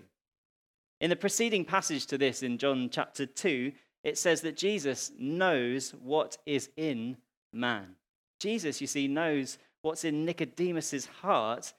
In 1.02 1.10
the 1.10 1.16
preceding 1.16 1.66
passage 1.66 2.06
to 2.08 2.18
this 2.18 2.44
in 2.44 2.58
John 2.58 2.90
chapter 2.92 3.26
2, 3.26 3.72
it 4.04 4.18
says 4.18 4.42
that 4.42 4.58
Jesus 4.58 5.12
knows 5.18 5.92
what 5.92 6.38
is 6.46 6.70
in 6.78 7.18
man. 7.54 7.96
Jesus, 8.40 8.82
you 8.82 8.88
see, 8.88 9.08
knows 9.08 9.58
what's 9.82 10.04
in 10.04 10.26
Nicodemus's 10.26 11.06
heart, 11.22 11.74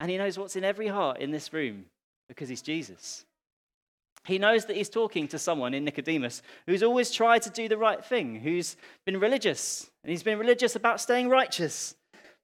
and 0.00 0.10
he 0.10 0.18
knows 0.18 0.38
what's 0.38 0.56
in 0.56 0.64
every 0.64 0.88
heart 0.88 1.18
in 1.18 1.30
this 1.30 1.52
room 1.52 1.86
because 2.28 2.48
he's 2.48 2.62
Jesus. 2.62 3.24
He 4.24 4.38
knows 4.38 4.64
that 4.66 4.76
he's 4.76 4.88
talking 4.88 5.28
to 5.28 5.38
someone 5.38 5.74
in 5.74 5.84
Nicodemus 5.84 6.42
who's 6.66 6.82
always 6.82 7.10
tried 7.10 7.42
to 7.42 7.50
do 7.50 7.68
the 7.68 7.76
right 7.76 8.02
thing, 8.02 8.40
who's 8.40 8.76
been 9.04 9.20
religious, 9.20 9.90
and 10.02 10.10
he's 10.10 10.22
been 10.22 10.38
religious 10.38 10.76
about 10.76 11.00
staying 11.00 11.28
righteous. 11.28 11.94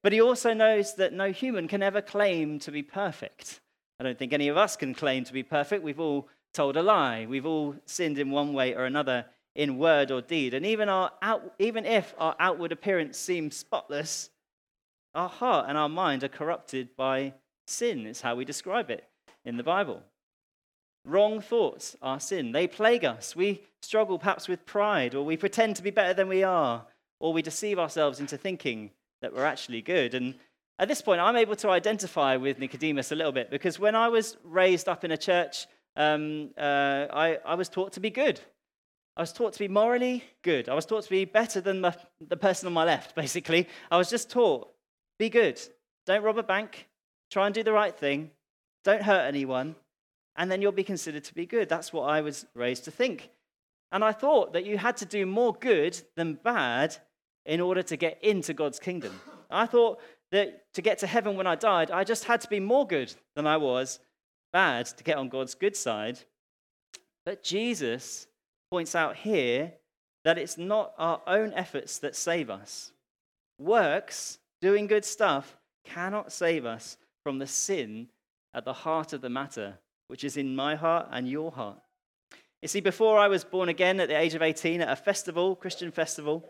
But 0.03 0.13
he 0.13 0.21
also 0.21 0.53
knows 0.53 0.95
that 0.97 1.13
no 1.13 1.33
human 1.33 1.69
can 1.69 1.83
ever 1.83 2.03
claim 2.03 2.59
to 2.61 2.71
be 2.71 2.83
perfect. 2.83 3.61
I 3.99 4.05
don't 4.05 4.19
think 4.19 4.33
any 4.33 4.49
of 4.49 4.57
us 4.57 4.77
can 4.77 4.95
claim 4.95 5.25
to 5.25 5.33
be 5.33 5.43
perfect. 5.43 5.83
We've 5.83 6.01
all 6.01 6.29
told 6.53 6.77
a 6.77 6.83
lie. 6.83 7.27
We've 7.29 7.47
all 7.47 7.77
sinned 7.87 8.19
in 8.19 8.31
one 8.31 8.53
way 8.53 8.75
or 8.75 8.85
another 8.85 9.27
in 9.55 9.79
word 9.79 10.11
or 10.11 10.23
deed. 10.23 10.55
And 10.55 10.65
even, 10.65 10.89
our 10.89 11.11
out, 11.23 11.55
even 11.59 11.85
if 11.85 12.15
our 12.19 12.35
outward 12.39 12.73
appearance 12.73 13.19
seems 13.19 13.57
spotless, 13.57 14.31
our 15.15 15.29
heart 15.29 15.67
and 15.69 15.77
our 15.77 15.89
mind 15.89 16.25
are 16.25 16.29
corrupted 16.29 16.97
by 16.97 17.35
sin, 17.67 18.07
is 18.07 18.21
how 18.21 18.37
we 18.37 18.45
describe 18.45 18.91
it 18.91 19.10
in 19.45 19.57
the 19.57 19.63
Bible. 19.63 20.03
Wrong 21.05 21.41
thoughts 21.41 21.97
are 22.03 22.21
sin. 22.21 22.53
They 22.53 22.67
plague 22.67 23.05
us. 23.05 23.35
We 23.35 23.63
struggle 23.83 24.19
perhaps 24.19 24.49
with 24.49 24.67
pride, 24.67 25.15
or 25.15 25.25
we 25.25 25.37
pretend 25.37 25.77
to 25.77 25.83
be 25.83 25.91
better 25.91 26.13
than 26.13 26.29
we 26.29 26.43
are, 26.43 26.85
or 27.19 27.33
we 27.33 27.43
deceive 27.43 27.79
ourselves 27.79 28.21
into 28.21 28.37
thinking 28.37 28.91
that 29.23 29.35
we're 29.35 29.45
actually 29.45 29.83
good. 29.83 30.15
And 30.15 30.35
at 30.79 30.89
this 30.89 31.03
point, 31.03 31.21
I'm 31.21 31.37
able 31.37 31.57
to 31.57 31.71
identify 31.71 32.37
with 32.37 32.59
Nicodemus 32.59 33.13
a 33.13 33.15
little 33.15 33.33
bit 33.33 33.51
because 33.51 33.79
when 33.79 33.95
I 33.95 34.09
was 34.09 34.37
raised 34.45 34.89
up 34.89 35.05
in 35.05 35.11
a 35.11 35.17
church, 35.17 35.67
um, 35.97 36.51
uh, 36.57 37.07
I, 37.13 37.39
I 37.45 37.55
was 37.55 37.69
taught 37.69 37.93
to 37.95 38.01
be 38.01 38.11
good. 38.11 38.41
I 39.17 39.23
was 39.23 39.33
taught 39.33 39.53
to 39.55 39.59
be 39.59 39.69
morally 39.69 40.25
good. 40.43 40.69
I 40.69 40.75
was 40.75 40.87
taught 40.87 41.05
to 41.05 41.11
be 41.11 41.25
better 41.25 41.61
than 41.61 41.83
the, 41.83 41.95
the 42.27 42.37
person 42.37 42.67
on 42.67 42.73
my 42.73 42.85
left, 42.85 43.15
basically. 43.25 43.69
I 43.91 43.99
was 43.99 44.09
just 44.09 44.31
taught 44.31 44.69
be 45.19 45.29
good. 45.29 45.61
Don't 46.07 46.23
rob 46.23 46.39
a 46.39 46.43
bank. 46.43 46.89
Try 47.31 47.47
and 47.47 47.55
do 47.55 47.63
the 47.63 47.73
right 47.73 47.97
thing. 47.97 48.31
Don't 48.85 49.03
hurt 49.03 49.27
anyone. 49.27 49.77
And 50.37 50.51
then 50.51 50.63
you'll 50.63 50.73
be 50.73 50.85
considered 50.85 51.25
to 51.25 51.35
be 51.35 51.47
good. 51.47 51.69
That's 51.69 51.93
what 51.93 52.05
I 52.05 52.21
was 52.21 52.47
raised 52.55 52.85
to 52.85 52.91
think. 52.91 53.31
And 53.93 54.05
I 54.05 54.13
thought 54.13 54.53
that 54.53 54.65
you 54.65 54.79
had 54.79 54.97
to 54.99 55.05
do 55.05 55.27
more 55.27 55.53
good 55.53 56.01
than 56.17 56.35
bad 56.35 56.97
in 57.45 57.61
order 57.61 57.83
to 57.83 57.97
get 57.97 58.23
into 58.23 58.55
God's 58.55 58.79
kingdom. 58.79 59.21
I 59.51 59.67
thought 59.67 60.01
that 60.31 60.73
to 60.75 60.83
get 60.83 60.99
to 60.99 61.07
heaven 61.07 61.37
when 61.37 61.47
I 61.47 61.57
died, 61.57 61.91
I 61.91 62.05
just 62.05 62.25
had 62.25 62.41
to 62.43 62.49
be 62.49 62.61
more 62.61 62.87
good 62.87 63.13
than 63.35 63.47
I 63.47 63.57
was 63.57 63.99
bad 64.53 64.87
to 64.87 65.05
get 65.05 65.19
on 65.19 65.29
God's 65.29 65.55
good 65.55 65.77
side. 65.77 66.21
But 67.25 67.43
Jesus 67.43 68.27
points 68.71 68.95
out 68.95 69.17
here 69.17 69.73
that 70.25 70.39
it's 70.39 70.57
not 70.57 70.93
our 70.99 71.21
own 71.27 71.53
efforts 71.55 71.99
that 71.99 72.15
save 72.15 72.51
us. 72.51 72.93
Works, 73.59 74.39
doing 74.61 74.87
good 74.87 75.05
stuff, 75.05 75.57
cannot 75.85 76.33
save 76.33 76.65
us 76.65 76.97
from 77.23 77.39
the 77.39 77.47
sin 77.47 78.09
at 78.55 78.65
the 78.65 78.73
heart 78.73 79.13
of 79.13 79.21
the 79.21 79.31
matter, 79.31 79.79
which 80.09 80.25
is 80.25 80.37
in 80.37 80.57
my 80.57 80.75
heart 80.75 81.09
and 81.11 81.29
your 81.29 81.53
heart. 81.53 81.81
You 82.63 82.69
see, 82.69 82.81
before 82.81 83.19
I 83.19 83.29
was 83.29 83.45
born 83.45 83.69
again 83.69 84.01
at 84.01 84.09
the 84.09 84.19
age 84.19 84.35
of 84.35 84.43
18 84.43 84.81
at 84.81 84.91
a 84.91 84.97
festival, 84.97 85.57
Christian 85.57 85.91
festival, 85.91 86.49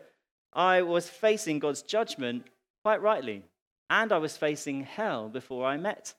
I 0.53 0.81
was 0.81 1.07
facing 1.07 1.59
God's 1.59 1.81
judgment 1.81 2.47
quite 2.83 3.01
rightly. 3.01 3.43
And 3.89 4.11
I 4.11 4.17
was 4.17 4.37
facing 4.37 4.83
hell 4.83 5.29
before 5.29 5.65
I 5.65 5.77
met 5.77 6.13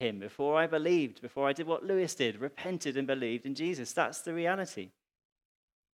him, 0.00 0.18
before 0.18 0.56
I 0.56 0.66
believed, 0.66 1.20
before 1.20 1.48
I 1.48 1.52
did 1.52 1.66
what 1.66 1.84
Lewis 1.84 2.14
did, 2.14 2.40
repented 2.40 2.96
and 2.96 3.06
believed 3.06 3.46
in 3.46 3.54
Jesus. 3.54 3.92
That's 3.92 4.22
the 4.22 4.34
reality. 4.34 4.90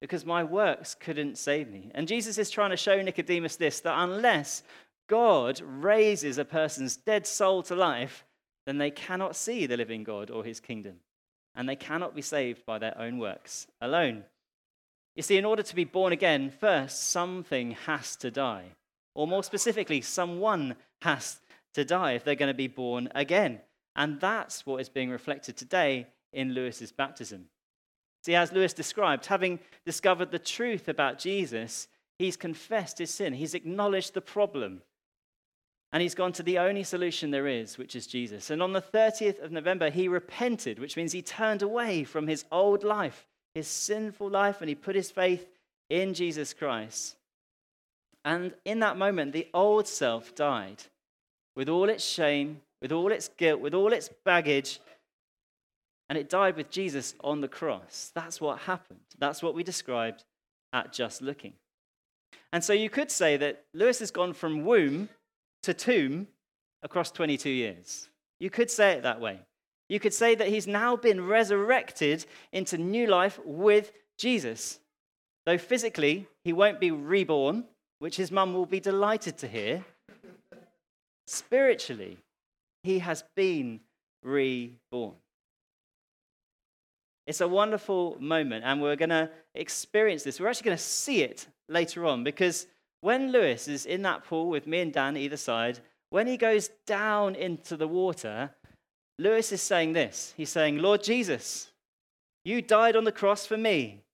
Because 0.01 0.27
my 0.27 0.45
works 0.45 0.95
couldn't 0.95 1.39
save 1.39 1.71
me. 1.71 1.91
And 1.95 2.09
Jesus 2.09 2.39
is 2.39 2.51
trying 2.51 2.71
to 2.71 2.77
show 2.77 3.01
Nicodemus 3.01 3.57
this 3.57 3.81
that 3.81 3.99
unless 3.99 4.63
God 5.09 5.61
raises 5.65 6.39
a 6.39 6.45
person's 6.45 6.97
dead 6.97 7.27
soul 7.27 7.63
to 7.65 7.75
life, 7.75 8.25
then 8.67 8.79
they 8.79 8.91
cannot 8.91 9.37
see 9.37 9.67
the 9.67 9.77
living 9.77 10.05
God 10.05 10.31
or 10.31 10.45
his 10.45 10.61
kingdom. 10.61 10.97
And 11.55 11.69
they 11.69 11.77
cannot 11.77 12.15
be 12.15 12.23
saved 12.23 12.67
by 12.67 12.79
their 12.79 12.99
own 12.99 13.19
works 13.19 13.67
alone. 13.81 14.25
You 15.15 15.23
see, 15.23 15.37
in 15.37 15.45
order 15.45 15.63
to 15.63 15.75
be 15.77 15.85
born 15.85 16.13
again, 16.13 16.51
first, 16.51 17.09
something 17.11 17.73
has 17.87 18.17
to 18.17 18.31
die. 18.31 18.65
Or 19.15 19.29
more 19.29 19.45
specifically, 19.45 20.01
someone 20.01 20.75
has 21.03 21.39
to 21.75 21.85
die 21.85 22.13
if 22.13 22.25
they're 22.25 22.35
going 22.35 22.53
to 22.53 22.55
be 22.55 22.67
born 22.67 23.09
again. 23.15 23.61
And 23.95 24.21
that's 24.21 24.67
what 24.67 24.81
is 24.81 24.89
being 24.89 25.11
reflected 25.11 25.57
today 25.57 26.09
in 26.33 26.55
Lewis's 26.55 26.91
baptism. 26.91 27.47
See, 28.25 28.35
as 28.35 28.53
Lewis 28.53 28.73
described, 28.73 29.27
having 29.27 29.61
discovered 29.85 30.31
the 30.31 30.39
truth 30.39 30.89
about 30.89 31.19
Jesus, 31.19 31.87
he's 32.19 32.37
confessed 32.37 32.99
his 32.99 33.13
sin, 33.13 33.35
he's 33.35 33.55
acknowledged 33.55 34.15
the 34.15 34.21
problem, 34.21 34.83
and 35.95 36.03
he's 36.03 36.15
gone 36.15 36.33
to 36.33 36.43
the 36.43 36.59
only 36.59 36.83
solution 36.83 37.31
there 37.31 37.47
is, 37.47 37.79
which 37.79 37.97
is 37.97 38.07
Jesus. 38.07 38.51
And 38.51 38.63
on 38.63 38.75
the 38.75 38.83
30th 38.83 39.43
of 39.43 39.53
November, 39.53 39.89
he 39.89 40.09
repented, 40.09 40.79
which 40.79 40.97
means 40.99 41.13
he 41.13 41.23
turned 41.23 41.63
away 41.63 42.05
from 42.05 42.27
his 42.27 42.45
old 42.53 42.85
life 42.85 43.27
his 43.55 43.69
sinful 43.69 44.29
life 44.29 44.61
and 44.61 44.69
he 44.69 44.75
put 44.75 44.97
his 44.97 45.11
faith 45.11 45.47
in 45.89 46.13
Jesus 46.13 46.53
Christ. 46.53 47.17
And 48.25 48.53
in 48.65 48.81
that 48.81 48.97
moment, 48.97 49.33
the 49.33 49.49
old 49.55 49.87
self 49.87 50.35
died 50.35 50.83
with 51.55 51.69
all 51.69 51.89
its 51.89 52.05
shame, 52.05 52.63
with 52.83 52.91
all 52.91 53.13
its 53.13 53.29
guilt, 53.29 53.61
with 53.61 53.75
all 53.75 53.93
its 53.93 54.11
baggage, 54.25 54.81
and 56.09 56.19
it 56.19 56.29
died 56.29 56.57
with 56.57 56.71
Jesus 56.71 57.15
on 57.23 57.41
the 57.41 57.49
cross. 57.49 58.11
That's 58.15 58.41
what 58.41 58.61
happened. 58.61 59.01
That's 59.19 59.43
what 59.43 59.55
we 59.55 59.63
described 59.63 60.25
at 60.73 60.93
Just 60.93 61.23
Looking. 61.23 61.53
And 62.53 62.65
so 62.65 62.73
you 62.73 62.91
could 62.91 63.11
say 63.11 63.37
that 63.37 63.65
Lewis 63.73 64.01
has 64.01 64.11
gone 64.11 64.33
from 64.33 64.65
womb 64.65 65.09
to 65.65 65.75
tomb 65.75 66.29
across 66.83 67.11
22 67.11 67.51
years. 67.51 68.09
You 68.41 68.51
could 68.51 68.71
say 68.71 68.93
it 68.93 69.03
that 69.03 69.21
way. 69.21 69.41
You 69.89 70.01
could 70.01 70.15
say 70.15 70.35
that 70.35 70.49
he's 70.49 70.67
now 70.67 70.97
been 70.97 71.27
resurrected 71.27 72.25
into 72.53 72.79
new 72.79 73.07
life 73.07 73.39
with 73.45 73.93
Jesus. 74.19 74.81
Though 75.47 75.59
physically 75.59 76.27
he 76.43 76.53
won't 76.53 76.81
be 76.81 76.91
reborn, 76.91 77.65
which 77.99 78.17
his 78.17 78.31
mum 78.31 78.55
will 78.55 78.67
be 78.67 78.81
delighted 78.81 79.37
to 79.39 79.49
hear, 79.49 79.85
spiritually 81.27 82.19
he 82.83 82.99
has 83.01 83.25
been 83.35 83.81
reborn. 84.23 85.15
It's 87.27 87.41
a 87.41 87.49
wonderful 87.49 88.19
moment, 88.21 88.65
and 88.65 88.83
we're 88.83 88.97
going 88.97 89.09
to 89.09 89.31
experience 89.55 90.23
this. 90.23 90.39
We're 90.39 90.49
actually 90.49 90.67
going 90.67 90.77
to 90.77 90.83
see 90.83 91.23
it 91.23 91.47
later 91.69 92.05
on 92.05 92.23
because 92.23 92.67
when 93.05 93.31
Lewis 93.31 93.69
is 93.69 93.85
in 93.85 94.01
that 94.01 94.25
pool 94.25 94.49
with 94.49 94.67
me 94.67 94.81
and 94.81 94.91
Dan 94.91 95.15
either 95.15 95.37
side, 95.37 95.79
when 96.09 96.27
he 96.27 96.39
goes 96.39 96.71
down 96.87 97.35
into 97.35 97.77
the 97.77 97.87
water, 97.87 98.51
Lewis 99.19 99.53
is 99.53 99.61
saying 99.61 99.93
this 99.93 100.33
He's 100.39 100.49
saying, 100.49 100.79
Lord 100.79 101.03
Jesus, 101.03 101.71
you 102.47 102.63
died 102.63 102.97
on 102.97 103.05
the 103.05 103.13
cross 103.13 103.45
for 103.45 103.59
me. 103.59 104.05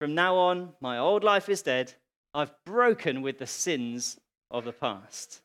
From 0.00 0.14
now 0.14 0.36
on, 0.36 0.70
my 0.80 0.96
old 0.96 1.22
life 1.22 1.50
is 1.50 1.60
dead. 1.60 1.92
I've 2.32 2.54
broken 2.64 3.20
with 3.20 3.38
the 3.38 3.46
sins 3.46 4.18
of 4.50 4.64
the 4.64 4.72
past. 4.72 5.42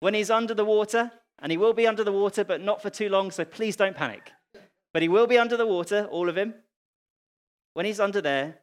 When 0.00 0.14
he's 0.14 0.30
under 0.30 0.54
the 0.54 0.64
water, 0.64 1.12
and 1.40 1.52
he 1.52 1.58
will 1.58 1.74
be 1.74 1.86
under 1.86 2.04
the 2.04 2.12
water, 2.12 2.42
but 2.42 2.62
not 2.62 2.80
for 2.80 2.88
too 2.88 3.10
long, 3.10 3.32
so 3.32 3.44
please 3.44 3.76
don't 3.76 3.96
panic. 3.96 4.32
But 4.94 5.02
he 5.02 5.08
will 5.08 5.26
be 5.26 5.36
under 5.36 5.58
the 5.58 5.66
water, 5.66 6.08
all 6.10 6.30
of 6.30 6.38
him. 6.38 6.54
When 7.74 7.84
he's 7.84 8.00
under 8.00 8.22
there, 8.22 8.60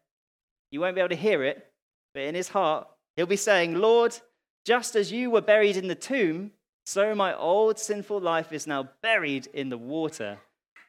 you 0.72 0.80
won't 0.80 0.96
be 0.96 1.02
able 1.02 1.10
to 1.10 1.16
hear 1.16 1.44
it, 1.44 1.72
but 2.16 2.24
in 2.24 2.34
his 2.34 2.48
heart, 2.48 2.88
he'll 3.16 3.26
be 3.26 3.36
saying, 3.36 3.76
Lord, 3.76 4.18
just 4.66 4.96
as 4.96 5.12
you 5.12 5.32
were 5.32 5.42
buried 5.42 5.78
in 5.78 5.88
the 5.88 5.96
tomb, 5.96 6.52
so 6.86 7.16
my 7.16 7.36
old 7.36 7.80
sinful 7.80 8.20
life 8.20 8.52
is 8.52 8.68
now 8.68 8.90
buried 9.02 9.48
in 9.54 9.70
the 9.70 9.78
water. 9.78 10.40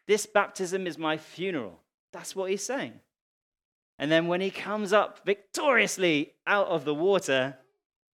This 0.07 0.27
baptism 0.27 0.87
is 0.87 0.99
my 0.99 1.17
funeral. 1.17 1.79
That's 2.13 2.35
what 2.35 2.51
he's 2.51 2.65
saying. 2.65 3.01
And 3.99 4.11
then 4.11 4.27
when 4.27 4.41
he 4.41 4.51
comes 4.51 4.93
up 4.93 5.25
victoriously 5.25 6.33
out 6.47 6.67
of 6.67 6.85
the 6.85 6.95
water, 6.95 7.57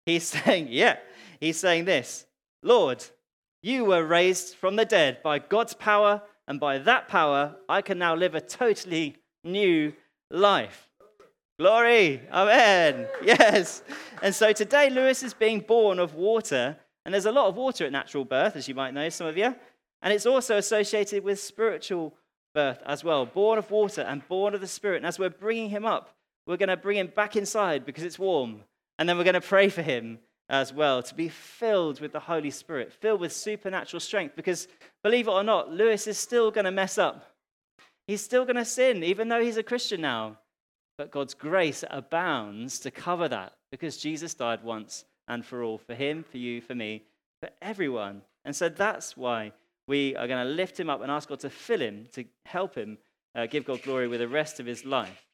he's 0.06 0.24
saying, 0.28 0.68
Yeah, 0.70 0.98
he's 1.40 1.58
saying 1.58 1.86
this 1.86 2.26
Lord, 2.62 3.04
You 3.62 3.86
were 3.86 4.06
raised 4.06 4.56
from 4.56 4.76
the 4.76 4.86
dead 4.86 5.22
by 5.24 5.40
God's 5.40 5.74
power, 5.74 6.22
and 6.48 6.60
by 6.60 6.78
that 6.80 7.08
power, 7.08 7.56
I 7.70 7.82
can 7.82 8.00
now 8.00 8.16
live 8.16 8.36
a 8.36 8.42
totally 8.42 9.18
new 9.44 9.94
life. 10.30 10.90
Glory. 11.60 12.22
Amen. 12.32 13.08
Yes. 13.24 13.84
And 14.22 14.34
so 14.34 14.54
today, 14.54 14.90
Lewis 14.90 15.22
is 15.22 15.34
being 15.34 15.60
born 15.60 16.00
of 16.00 16.16
water. 16.16 16.78
And 17.06 17.14
there's 17.14 17.26
a 17.26 17.32
lot 17.32 17.48
of 17.48 17.56
water 17.56 17.86
at 17.86 17.92
natural 17.92 18.26
birth, 18.26 18.56
as 18.56 18.68
you 18.68 18.74
might 18.74 18.94
know, 18.94 19.10
some 19.10 19.28
of 19.28 19.38
you. 19.38 19.54
And 20.02 20.14
it's 20.14 20.26
also 20.26 20.58
associated 20.58 21.24
with 21.24 21.40
spiritual 21.40 22.16
birth 22.56 22.82
as 22.86 23.04
well 23.04 23.26
born 23.26 23.58
of 23.58 23.72
water 23.72 24.02
and 24.02 24.28
born 24.28 24.56
of 24.56 24.62
the 24.62 24.68
Spirit. 24.68 24.98
And 24.98 25.06
as 25.06 25.20
we're 25.20 25.30
bringing 25.30 25.70
him 25.70 25.86
up, 25.86 26.16
we're 26.48 26.58
going 26.58 26.70
to 26.70 26.78
bring 26.78 26.98
him 26.98 27.08
back 27.08 27.36
inside 27.36 27.86
because 27.86 28.04
it's 28.04 28.20
warm. 28.20 28.62
And 28.98 29.08
then 29.08 29.18
we're 29.18 29.24
going 29.24 29.34
to 29.34 29.42
pray 29.42 29.70
for 29.70 29.82
him 29.82 30.20
as 30.50 30.74
well 30.74 31.04
to 31.04 31.16
be 31.16 31.30
filled 31.30 32.00
with 32.00 32.12
the 32.14 32.20
Holy 32.20 32.52
Spirit, 32.52 32.94
filled 32.94 33.22
with 33.22 33.32
supernatural 33.32 34.00
strength. 34.00 34.36
Because 34.36 34.68
believe 35.04 35.28
it 35.28 35.32
or 35.32 35.44
not, 35.44 35.72
Lewis 35.72 36.08
is 36.08 36.18
still 36.18 36.52
going 36.52 36.66
to 36.66 36.72
mess 36.72 36.98
up. 36.98 37.26
He's 38.08 38.22
still 38.22 38.44
going 38.44 38.58
to 38.58 38.66
sin, 38.66 39.04
even 39.04 39.30
though 39.30 39.42
he's 39.42 39.58
a 39.58 39.64
Christian 39.64 40.02
now. 40.02 40.40
But 40.98 41.12
God's 41.12 41.34
grace 41.34 41.84
abounds 41.90 42.80
to 42.80 42.92
cover 42.92 43.28
that 43.28 43.54
because 43.72 43.98
Jesus 43.98 44.34
died 44.34 44.64
once 44.64 45.06
and 45.28 45.46
for 45.46 45.64
all 45.64 45.78
for 45.78 45.96
him, 45.96 46.24
for 46.24 46.38
you, 46.38 46.62
for 46.62 46.76
me, 46.76 47.04
for 47.42 47.50
everyone. 47.62 48.22
And 48.46 48.56
so 48.56 48.70
that's 48.70 49.18
why 49.18 49.54
we 49.88 50.16
are 50.16 50.28
going 50.28 50.46
to 50.46 50.54
lift 50.54 50.80
him 50.80 50.90
up 50.90 51.02
and 51.02 51.12
ask 51.12 51.30
God 51.30 51.40
to 51.42 51.50
fill 51.50 51.82
him, 51.82 52.08
to 52.14 52.26
help 52.46 52.76
him 52.76 52.98
uh, 53.36 53.48
give 53.48 53.66
God 53.66 53.82
glory 53.82 54.08
with 54.08 54.20
the 54.20 54.28
rest 54.28 54.60
of 54.60 54.66
his 54.66 54.86
life. 54.86 55.26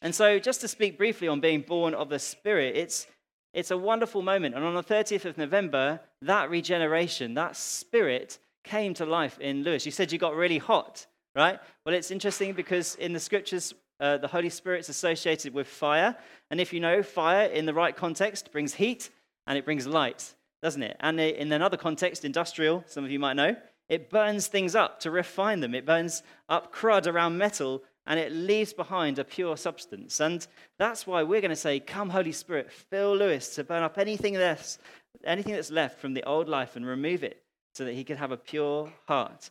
And 0.00 0.14
so, 0.14 0.38
just 0.38 0.60
to 0.60 0.68
speak 0.68 0.96
briefly 0.96 1.26
on 1.26 1.40
being 1.40 1.62
born 1.62 1.94
of 1.94 2.08
the 2.08 2.18
Spirit, 2.18 2.76
it's, 2.76 3.06
it's 3.52 3.70
a 3.70 3.78
wonderful 3.78 4.22
moment. 4.22 4.54
And 4.54 4.64
on 4.64 4.74
the 4.74 4.82
30th 4.82 5.24
of 5.24 5.38
November, 5.38 6.00
that 6.22 6.50
regeneration, 6.50 7.34
that 7.34 7.56
Spirit 7.56 8.38
came 8.64 8.94
to 8.94 9.06
life 9.06 9.38
in 9.40 9.64
Lewis. 9.64 9.86
You 9.86 9.92
said 9.92 10.12
you 10.12 10.18
got 10.18 10.36
really 10.36 10.58
hot, 10.58 11.06
right? 11.34 11.58
Well, 11.84 11.94
it's 11.94 12.10
interesting 12.10 12.52
because 12.52 12.94
in 12.96 13.12
the 13.12 13.20
scriptures, 13.20 13.74
uh, 14.00 14.18
the 14.18 14.28
Holy 14.28 14.48
Spirit's 14.48 14.88
associated 14.88 15.54
with 15.54 15.66
fire. 15.66 16.16
And 16.50 16.60
if 16.60 16.72
you 16.72 16.80
know, 16.80 17.02
fire 17.02 17.46
in 17.46 17.66
the 17.66 17.74
right 17.74 17.96
context 17.96 18.52
brings 18.52 18.74
heat 18.74 19.10
and 19.46 19.58
it 19.58 19.64
brings 19.64 19.86
light, 19.86 20.34
doesn't 20.62 20.82
it? 20.82 20.96
And 21.00 21.20
in 21.20 21.52
another 21.52 21.76
context, 21.76 22.24
industrial, 22.24 22.84
some 22.86 23.04
of 23.04 23.10
you 23.10 23.18
might 23.18 23.34
know, 23.34 23.56
it 23.88 24.10
burns 24.10 24.46
things 24.46 24.74
up 24.74 25.00
to 25.00 25.10
refine 25.10 25.60
them. 25.60 25.74
It 25.74 25.86
burns 25.86 26.22
up 26.48 26.74
crud 26.74 27.06
around 27.06 27.38
metal 27.38 27.82
and 28.06 28.18
it 28.18 28.32
leaves 28.32 28.72
behind 28.72 29.18
a 29.18 29.24
pure 29.24 29.56
substance. 29.56 30.20
And 30.20 30.46
that's 30.78 31.06
why 31.06 31.22
we're 31.22 31.40
going 31.40 31.50
to 31.50 31.56
say, 31.56 31.80
Come, 31.80 32.10
Holy 32.10 32.32
Spirit, 32.32 32.72
fill 32.72 33.16
Lewis 33.16 33.54
to 33.54 33.64
burn 33.64 33.82
up 33.82 33.98
anything 33.98 34.34
that's, 34.34 34.78
anything 35.24 35.54
that's 35.54 35.70
left 35.70 36.00
from 36.00 36.14
the 36.14 36.24
old 36.24 36.48
life 36.48 36.76
and 36.76 36.86
remove 36.86 37.22
it 37.22 37.42
so 37.74 37.84
that 37.84 37.94
he 37.94 38.04
can 38.04 38.16
have 38.16 38.32
a 38.32 38.36
pure 38.36 38.92
heart. 39.06 39.50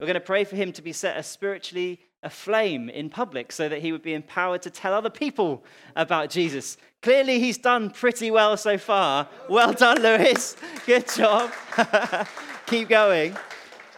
We're 0.00 0.06
going 0.06 0.14
to 0.14 0.20
pray 0.20 0.44
for 0.44 0.56
him 0.56 0.72
to 0.72 0.82
be 0.82 0.92
set 0.92 1.16
as 1.16 1.26
spiritually 1.26 2.00
aflame 2.22 2.88
in 2.88 3.10
public 3.10 3.52
so 3.52 3.68
that 3.68 3.80
he 3.80 3.92
would 3.92 4.02
be 4.02 4.14
empowered 4.14 4.62
to 4.62 4.70
tell 4.70 4.94
other 4.94 5.10
people 5.10 5.64
about 5.96 6.30
Jesus. 6.30 6.76
Clearly, 7.02 7.40
he's 7.40 7.58
done 7.58 7.90
pretty 7.90 8.30
well 8.30 8.56
so 8.56 8.78
far. 8.78 9.28
Well 9.48 9.72
done, 9.72 10.00
Lewis. 10.02 10.56
Good 10.86 11.08
job. 11.08 11.52
Keep 12.66 12.88
going. 12.88 13.36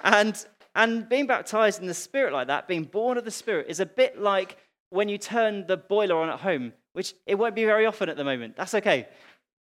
And 0.02 0.44
and 0.76 1.08
being 1.08 1.26
baptized 1.26 1.80
in 1.80 1.86
the 1.86 1.94
Spirit 1.94 2.32
like 2.32 2.48
that, 2.48 2.66
being 2.66 2.84
born 2.84 3.16
of 3.16 3.24
the 3.24 3.30
Spirit, 3.30 3.66
is 3.68 3.80
a 3.80 3.86
bit 3.86 4.20
like 4.20 4.56
when 4.90 5.08
you 5.08 5.18
turn 5.18 5.66
the 5.66 5.76
boiler 5.76 6.16
on 6.16 6.28
at 6.28 6.40
home, 6.40 6.72
which 6.94 7.14
it 7.26 7.36
won't 7.36 7.54
be 7.54 7.64
very 7.64 7.86
often 7.86 8.08
at 8.08 8.16
the 8.16 8.24
moment. 8.24 8.56
That's 8.56 8.74
okay. 8.74 9.06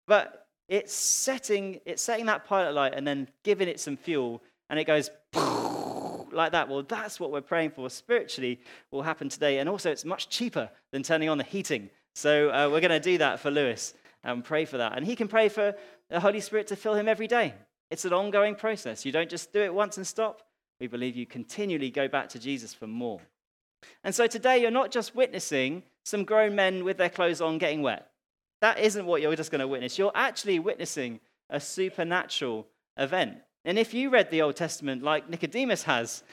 But 0.07 0.47
it's 0.67 0.93
setting, 0.93 1.79
it's 1.85 2.01
setting 2.01 2.25
that 2.27 2.45
pilot 2.45 2.73
light 2.73 2.93
and 2.95 3.05
then 3.05 3.27
giving 3.43 3.67
it 3.67 3.79
some 3.79 3.97
fuel, 3.97 4.41
and 4.69 4.79
it 4.79 4.85
goes 4.85 5.09
like 6.35 6.51
that. 6.51 6.69
Well, 6.69 6.83
that's 6.83 7.19
what 7.19 7.31
we're 7.31 7.41
praying 7.41 7.71
for 7.71 7.89
spiritually 7.89 8.59
will 8.91 9.03
happen 9.03 9.29
today. 9.29 9.59
And 9.59 9.69
also, 9.69 9.91
it's 9.91 10.05
much 10.05 10.29
cheaper 10.29 10.69
than 10.91 11.03
turning 11.03 11.29
on 11.29 11.37
the 11.37 11.43
heating. 11.43 11.89
So 12.15 12.49
uh, 12.49 12.69
we're 12.71 12.81
going 12.81 12.91
to 12.91 12.99
do 12.99 13.17
that 13.19 13.39
for 13.39 13.51
Lewis 13.51 13.93
and 14.23 14.43
pray 14.43 14.65
for 14.65 14.77
that. 14.77 14.95
And 14.95 15.05
he 15.05 15.15
can 15.15 15.27
pray 15.27 15.49
for 15.49 15.75
the 16.09 16.19
Holy 16.19 16.39
Spirit 16.39 16.67
to 16.67 16.75
fill 16.75 16.95
him 16.95 17.07
every 17.07 17.27
day. 17.27 17.53
It's 17.89 18.05
an 18.05 18.13
ongoing 18.13 18.55
process. 18.55 19.05
You 19.05 19.11
don't 19.11 19.29
just 19.29 19.53
do 19.53 19.61
it 19.61 19.73
once 19.73 19.97
and 19.97 20.07
stop. 20.07 20.41
We 20.79 20.87
believe 20.87 21.15
you 21.15 21.25
continually 21.25 21.89
go 21.89 22.07
back 22.07 22.29
to 22.29 22.39
Jesus 22.39 22.73
for 22.73 22.87
more. 22.87 23.21
And 24.03 24.15
so 24.15 24.27
today, 24.27 24.61
you're 24.61 24.71
not 24.71 24.91
just 24.91 25.15
witnessing 25.15 25.83
some 26.03 26.23
grown 26.23 26.55
men 26.55 26.83
with 26.83 26.97
their 26.97 27.09
clothes 27.09 27.41
on 27.41 27.57
getting 27.57 27.81
wet. 27.81 28.09
That 28.61 28.79
isn't 28.79 29.05
what 29.05 29.21
you're 29.21 29.35
just 29.35 29.51
going 29.51 29.59
to 29.59 29.67
witness. 29.67 29.97
You're 29.97 30.11
actually 30.15 30.59
witnessing 30.59 31.19
a 31.49 31.59
supernatural 31.59 32.67
event. 32.97 33.37
And 33.65 33.79
if 33.79 33.93
you 33.93 34.09
read 34.09 34.29
the 34.29 34.41
Old 34.41 34.55
Testament 34.55 35.03
like 35.03 35.29
Nicodemus 35.29 35.83
has, 35.83 36.23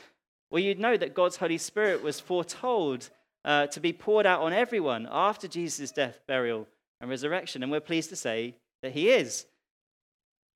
well, 0.51 0.63
you'd 0.63 0.81
know 0.81 0.97
that 0.97 1.15
God's 1.15 1.37
Holy 1.37 1.59
Spirit 1.59 2.03
was 2.03 2.19
foretold 2.19 3.11
uh, 3.45 3.67
to 3.69 3.81
be 3.81 3.93
poured 3.93 4.27
out 4.27 4.43
on 4.43 4.53
everyone 4.53 5.09
after 5.11 5.47
Jesus' 5.47 5.93
death, 5.93 6.21
burial, 6.27 6.67
and 7.01 7.09
resurrection. 7.09 7.63
And 7.63 7.71
we're 7.71 7.81
pleased 7.81 8.11
to 8.11 8.17
say 8.17 8.57
that 8.83 8.93
he 8.93 9.11
is. 9.11 9.47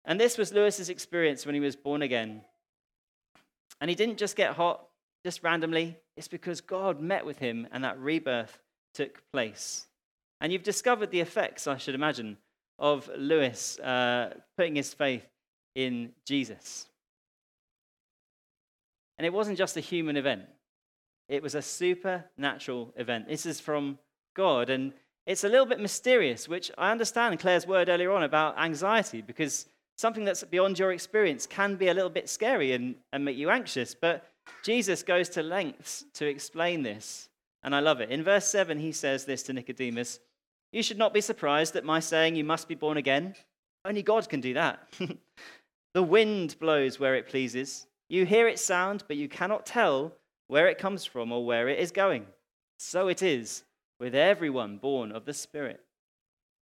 And 0.05 0.21
this 0.21 0.37
was 0.37 0.53
Lewis's 0.53 0.91
experience 0.91 1.47
when 1.47 1.55
he 1.55 1.61
was 1.61 1.77
born 1.77 2.03
again. 2.03 2.43
And 3.81 3.89
he 3.89 3.95
didn't 3.95 4.19
just 4.19 4.37
get 4.37 4.55
hot 4.55 4.85
just 5.25 5.43
randomly, 5.43 5.97
it's 6.17 6.29
because 6.29 6.61
God 6.61 7.01
met 7.01 7.25
with 7.25 7.39
him 7.39 7.67
and 7.73 7.83
that 7.83 7.99
rebirth 7.99 8.61
took 8.93 9.23
place. 9.33 9.87
And 10.41 10.53
you've 10.53 10.63
discovered 10.63 11.11
the 11.11 11.21
effects, 11.21 11.67
I 11.67 11.79
should 11.79 11.95
imagine, 11.95 12.37
of 12.79 13.09
Lewis 13.17 13.79
uh, 13.79 14.35
putting 14.59 14.77
his 14.77 14.93
faith 14.93 15.27
in 15.75 16.13
Jesus. 16.25 16.87
And 19.19 19.27
it 19.27 19.33
wasn't 19.33 19.59
just 19.59 19.77
a 19.77 19.81
human 19.81 20.17
event, 20.17 20.43
it 21.29 21.43
was 21.43 21.55
a 21.55 21.63
supernatural 21.63 22.93
event. 22.97 23.29
This 23.29 23.47
is 23.47 23.61
from 23.61 23.99
God. 24.35 24.69
And 24.71 24.93
it's 25.27 25.45
a 25.45 25.49
little 25.49 25.67
bit 25.67 25.81
mysterious, 25.81 26.49
which 26.49 26.71
I 26.77 26.91
understand 26.91 27.39
Claire's 27.39 27.67
word 27.67 27.89
earlier 27.89 28.13
on 28.13 28.23
about 28.23 28.59
anxiety, 28.59 29.23
because 29.23 29.67
something 29.97 30.25
that's 30.25 30.45
beyond 30.45 30.79
your 30.79 30.93
experience 30.93 31.47
can 31.47 31.77
be 31.77 31.89
a 31.89 31.95
little 31.95 32.11
bit 32.11 32.29
scary 32.29 32.73
and, 32.73 32.97
and 33.13 33.25
make 33.25 33.37
you 33.37 33.51
anxious. 33.51 33.95
But 33.95 34.31
Jesus 34.63 35.03
goes 35.03 35.29
to 35.31 35.43
lengths 35.43 36.05
to 36.15 36.27
explain 36.27 36.83
this. 36.83 37.29
And 37.63 37.75
I 37.75 37.81
love 37.81 38.01
it. 38.01 38.11
In 38.11 38.23
verse 38.23 38.47
7, 38.47 38.79
he 38.79 38.93
says 38.93 39.25
this 39.25 39.43
to 39.45 39.55
Nicodemus 39.55 40.21
You 40.73 40.83
should 40.83 40.99
not 40.99 41.15
be 41.15 41.23
surprised 41.23 41.75
at 41.77 41.85
my 41.85 42.01
saying 42.01 42.37
you 42.37 42.45
must 42.45 42.69
be 42.69 42.75
born 42.75 42.99
again. 42.99 43.35
Only 43.87 44.03
God 44.03 44.29
can 44.29 44.41
do 44.41 44.55
that. 44.55 44.87
the 45.95 46.03
wind 46.03 46.57
blows 46.59 46.99
where 46.99 47.15
it 47.15 47.29
pleases. 47.29 47.87
You 48.09 48.27
hear 48.27 48.49
its 48.49 48.63
sound, 48.63 49.05
but 49.07 49.17
you 49.17 49.29
cannot 49.29 49.65
tell 49.65 50.13
where 50.49 50.67
it 50.67 50.77
comes 50.77 51.05
from 51.05 51.33
or 51.33 51.47
where 51.47 51.69
it 51.69 51.79
is 51.79 51.93
going. 51.93 52.27
So 52.79 53.09
it 53.09 53.23
is 53.23 53.65
with 54.01 54.15
everyone 54.15 54.77
born 54.79 55.13
of 55.13 55.25
the 55.25 55.33
Spirit. 55.33 55.81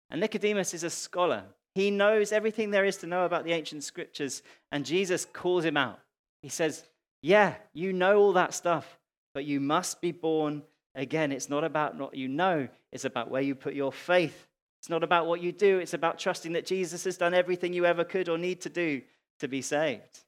And 0.10 0.20
Nicodemus 0.20 0.74
is 0.74 0.84
a 0.84 0.90
scholar. 0.90 1.44
He 1.76 1.92
knows 1.92 2.32
everything 2.32 2.72
there 2.72 2.86
is 2.86 2.98
to 2.98 3.08
know 3.08 3.26
about 3.26 3.46
the 3.46 3.54
ancient 3.54 3.84
scriptures, 3.84 4.42
and 4.72 4.84
Jesus 4.84 5.26
calls 5.26 5.64
him 5.64 5.78
out. 5.78 6.00
He 6.42 6.50
says, 6.50 6.84
Yeah, 7.22 7.54
you 7.74 7.94
know 7.94 8.18
all 8.18 8.34
that 8.34 8.56
stuff, 8.56 8.98
but 9.36 9.46
you 9.46 9.60
must 9.60 10.02
be 10.02 10.12
born 10.12 10.64
again. 10.96 11.32
It's 11.32 11.50
not 11.50 11.64
about 11.64 11.96
what 11.96 12.16
you 12.16 12.28
know, 12.28 12.68
it's 12.92 13.06
about 13.06 13.30
where 13.30 13.44
you 13.44 13.54
put 13.54 13.76
your 13.76 13.92
faith. 13.92 14.48
It's 14.80 14.90
not 14.90 15.04
about 15.04 15.28
what 15.28 15.42
you 15.42 15.52
do, 15.52 15.78
it's 15.78 15.94
about 15.94 16.18
trusting 16.18 16.54
that 16.54 16.66
Jesus 16.66 17.04
has 17.04 17.18
done 17.18 17.36
everything 17.36 17.74
you 17.74 17.86
ever 17.86 18.04
could 18.04 18.28
or 18.28 18.38
need 18.38 18.62
to 18.62 18.70
do 18.70 19.02
to 19.40 19.48
be 19.48 19.62
saved. 19.62 20.22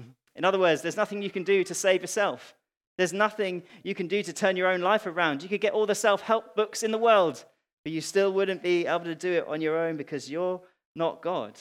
Mm-hmm. 0.00 0.10
In 0.36 0.44
other 0.44 0.58
words, 0.58 0.82
there's 0.82 0.96
nothing 0.96 1.22
you 1.22 1.30
can 1.30 1.44
do 1.44 1.64
to 1.64 1.74
save 1.74 2.02
yourself. 2.02 2.54
There's 2.96 3.12
nothing 3.12 3.62
you 3.82 3.94
can 3.94 4.06
do 4.06 4.22
to 4.22 4.32
turn 4.32 4.56
your 4.56 4.68
own 4.68 4.80
life 4.80 5.06
around. 5.06 5.42
You 5.42 5.48
could 5.48 5.60
get 5.60 5.72
all 5.72 5.86
the 5.86 5.94
self 5.94 6.20
help 6.20 6.54
books 6.54 6.82
in 6.82 6.92
the 6.92 6.98
world, 6.98 7.44
but 7.84 7.92
you 7.92 8.00
still 8.00 8.32
wouldn't 8.32 8.62
be 8.62 8.86
able 8.86 9.04
to 9.04 9.14
do 9.14 9.32
it 9.32 9.46
on 9.48 9.60
your 9.60 9.76
own 9.76 9.96
because 9.96 10.30
you're 10.30 10.60
not 10.94 11.22
God. 11.22 11.54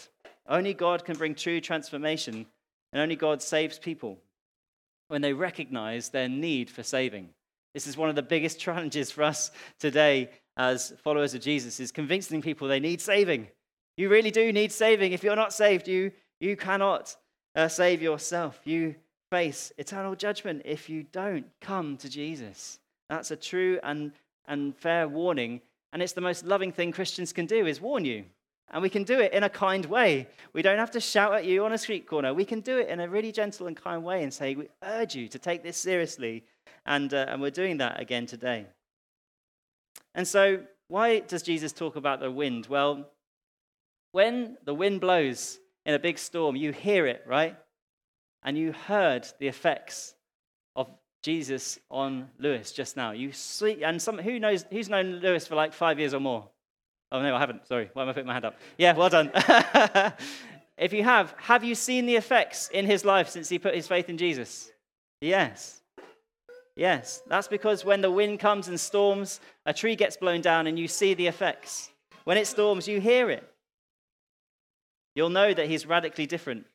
Only 0.47 0.73
God 0.73 1.05
can 1.05 1.17
bring 1.17 1.35
true 1.35 1.61
transformation, 1.61 2.45
and 2.91 3.01
only 3.01 3.15
God 3.15 3.41
saves 3.41 3.79
people 3.79 4.19
when 5.07 5.21
they 5.21 5.33
recognize 5.33 6.09
their 6.09 6.29
need 6.29 6.69
for 6.69 6.83
saving. 6.83 7.29
This 7.73 7.87
is 7.87 7.97
one 7.97 8.09
of 8.09 8.15
the 8.15 8.21
biggest 8.21 8.59
challenges 8.65 9.11
for 9.11 9.23
us 9.23 9.51
today 9.79 10.29
as 10.57 10.93
followers 11.03 11.33
of 11.33 11.41
Jesus 11.41 11.79
is 11.79 11.91
convincing 11.91 12.41
people 12.41 12.67
they 12.67 12.79
need 12.79 13.01
saving. 13.01 13.47
You 13.97 14.09
really 14.09 14.31
do 14.31 14.51
need 14.51 14.71
saving. 14.71 15.13
If 15.13 15.23
you're 15.23 15.35
not 15.35 15.53
saved, 15.53 15.87
you, 15.87 16.11
you 16.43 16.55
cannot 16.55 17.15
uh, 17.55 17.67
save 17.67 18.01
yourself. 18.01 18.59
You 18.63 18.95
face 19.31 19.71
eternal 19.77 20.15
judgment 20.15 20.61
if 20.65 20.89
you 20.89 21.03
don't 21.11 21.45
come 21.61 21.97
to 21.97 22.09
Jesus. 22.09 22.79
That's 23.09 23.31
a 23.31 23.35
true 23.35 23.79
and, 23.83 24.11
and 24.47 24.75
fair 24.75 25.07
warning 25.07 25.61
and 25.93 26.01
it's 26.01 26.13
the 26.13 26.21
most 26.21 26.43
loving 26.43 26.71
thing 26.71 26.91
Christians 26.91 27.31
can 27.31 27.45
do 27.45 27.67
is 27.67 27.79
warn 27.79 28.03
you. 28.03 28.25
And 28.71 28.81
we 28.81 28.89
can 28.89 29.03
do 29.03 29.19
it 29.19 29.31
in 29.31 29.43
a 29.43 29.49
kind 29.49 29.85
way. 29.85 30.27
We 30.51 30.63
don't 30.63 30.79
have 30.79 30.89
to 30.91 30.99
shout 30.99 31.35
at 31.35 31.45
you 31.45 31.63
on 31.63 31.73
a 31.73 31.77
street 31.77 32.07
corner. 32.07 32.33
We 32.33 32.45
can 32.45 32.61
do 32.61 32.79
it 32.79 32.89
in 32.89 32.99
a 32.99 33.07
really 33.07 33.31
gentle 33.31 33.67
and 33.67 33.77
kind 33.77 34.03
way 34.03 34.23
and 34.23 34.33
say, 34.33 34.55
We 34.55 34.69
urge 34.83 35.13
you 35.13 35.27
to 35.27 35.37
take 35.37 35.61
this 35.61 35.77
seriously. 35.77 36.43
And, 36.87 37.13
uh, 37.13 37.27
and 37.29 37.39
we're 37.39 37.51
doing 37.51 37.77
that 37.77 38.01
again 38.01 38.25
today. 38.25 38.65
And 40.15 40.27
so, 40.27 40.63
why 40.87 41.19
does 41.19 41.43
Jesus 41.43 41.71
talk 41.71 41.95
about 41.95 42.19
the 42.19 42.31
wind? 42.31 42.65
Well, 42.65 43.07
when 44.11 44.57
the 44.65 44.73
wind 44.73 44.99
blows, 44.99 45.59
in 45.85 45.93
a 45.93 45.99
big 45.99 46.17
storm, 46.17 46.55
you 46.55 46.71
hear 46.71 47.05
it, 47.07 47.23
right? 47.27 47.55
And 48.43 48.57
you 48.57 48.71
heard 48.71 49.27
the 49.39 49.47
effects 49.47 50.15
of 50.75 50.89
Jesus 51.21 51.79
on 51.89 52.29
Lewis 52.39 52.71
just 52.71 52.97
now. 52.97 53.11
You 53.11 53.31
see, 53.31 53.83
and 53.83 54.01
some, 54.01 54.17
who 54.17 54.39
knows, 54.39 54.65
who's 54.69 54.89
known 54.89 55.19
Lewis 55.19 55.47
for 55.47 55.55
like 55.55 55.73
five 55.73 55.99
years 55.99 56.13
or 56.13 56.19
more? 56.19 56.49
Oh, 57.11 57.21
no, 57.21 57.35
I 57.35 57.39
haven't. 57.39 57.67
Sorry. 57.67 57.89
Why 57.93 58.03
am 58.03 58.09
I 58.09 58.13
putting 58.13 58.27
my 58.27 58.33
hand 58.33 58.45
up? 58.45 58.57
Yeah, 58.77 58.93
well 58.93 59.09
done. 59.09 59.31
if 60.77 60.93
you 60.93 61.03
have, 61.03 61.35
have 61.37 61.63
you 61.63 61.75
seen 61.75 62.05
the 62.05 62.15
effects 62.15 62.69
in 62.69 62.85
his 62.85 63.05
life 63.05 63.29
since 63.29 63.49
he 63.49 63.59
put 63.59 63.75
his 63.75 63.87
faith 63.87 64.09
in 64.09 64.17
Jesus? 64.17 64.71
Yes. 65.21 65.81
Yes. 66.75 67.21
That's 67.27 67.47
because 67.47 67.85
when 67.85 68.01
the 68.01 68.09
wind 68.09 68.39
comes 68.39 68.67
and 68.67 68.79
storms, 68.79 69.39
a 69.65 69.73
tree 69.73 69.95
gets 69.95 70.17
blown 70.17 70.41
down 70.41 70.65
and 70.65 70.79
you 70.79 70.87
see 70.87 71.13
the 71.13 71.27
effects. 71.27 71.91
When 72.23 72.37
it 72.37 72.47
storms, 72.47 72.87
you 72.87 72.99
hear 72.99 73.29
it. 73.29 73.47
You'll 75.15 75.29
know 75.29 75.53
that 75.53 75.67
he's 75.67 75.85
radically 75.85 76.25
different 76.25 76.65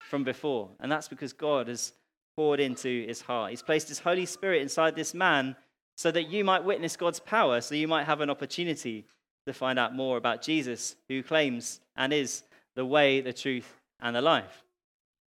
from 0.00 0.24
before. 0.24 0.70
And 0.80 0.90
that's 0.90 1.08
because 1.08 1.32
God 1.32 1.68
has 1.68 1.92
poured 2.36 2.60
into 2.60 3.06
his 3.06 3.20
heart. 3.20 3.50
He's 3.50 3.62
placed 3.62 3.88
his 3.88 3.98
Holy 3.98 4.26
Spirit 4.26 4.62
inside 4.62 4.94
this 4.94 5.14
man 5.14 5.56
so 5.96 6.10
that 6.10 6.28
you 6.28 6.44
might 6.44 6.64
witness 6.64 6.96
God's 6.96 7.20
power, 7.20 7.60
so 7.60 7.74
you 7.74 7.88
might 7.88 8.04
have 8.04 8.20
an 8.20 8.28
opportunity 8.28 9.06
to 9.46 9.52
find 9.54 9.78
out 9.78 9.94
more 9.94 10.16
about 10.16 10.42
Jesus, 10.42 10.96
who 11.08 11.22
claims 11.22 11.80
and 11.96 12.12
is 12.12 12.42
the 12.74 12.84
way, 12.84 13.20
the 13.20 13.32
truth, 13.32 13.80
and 14.00 14.14
the 14.14 14.20
life. 14.20 14.64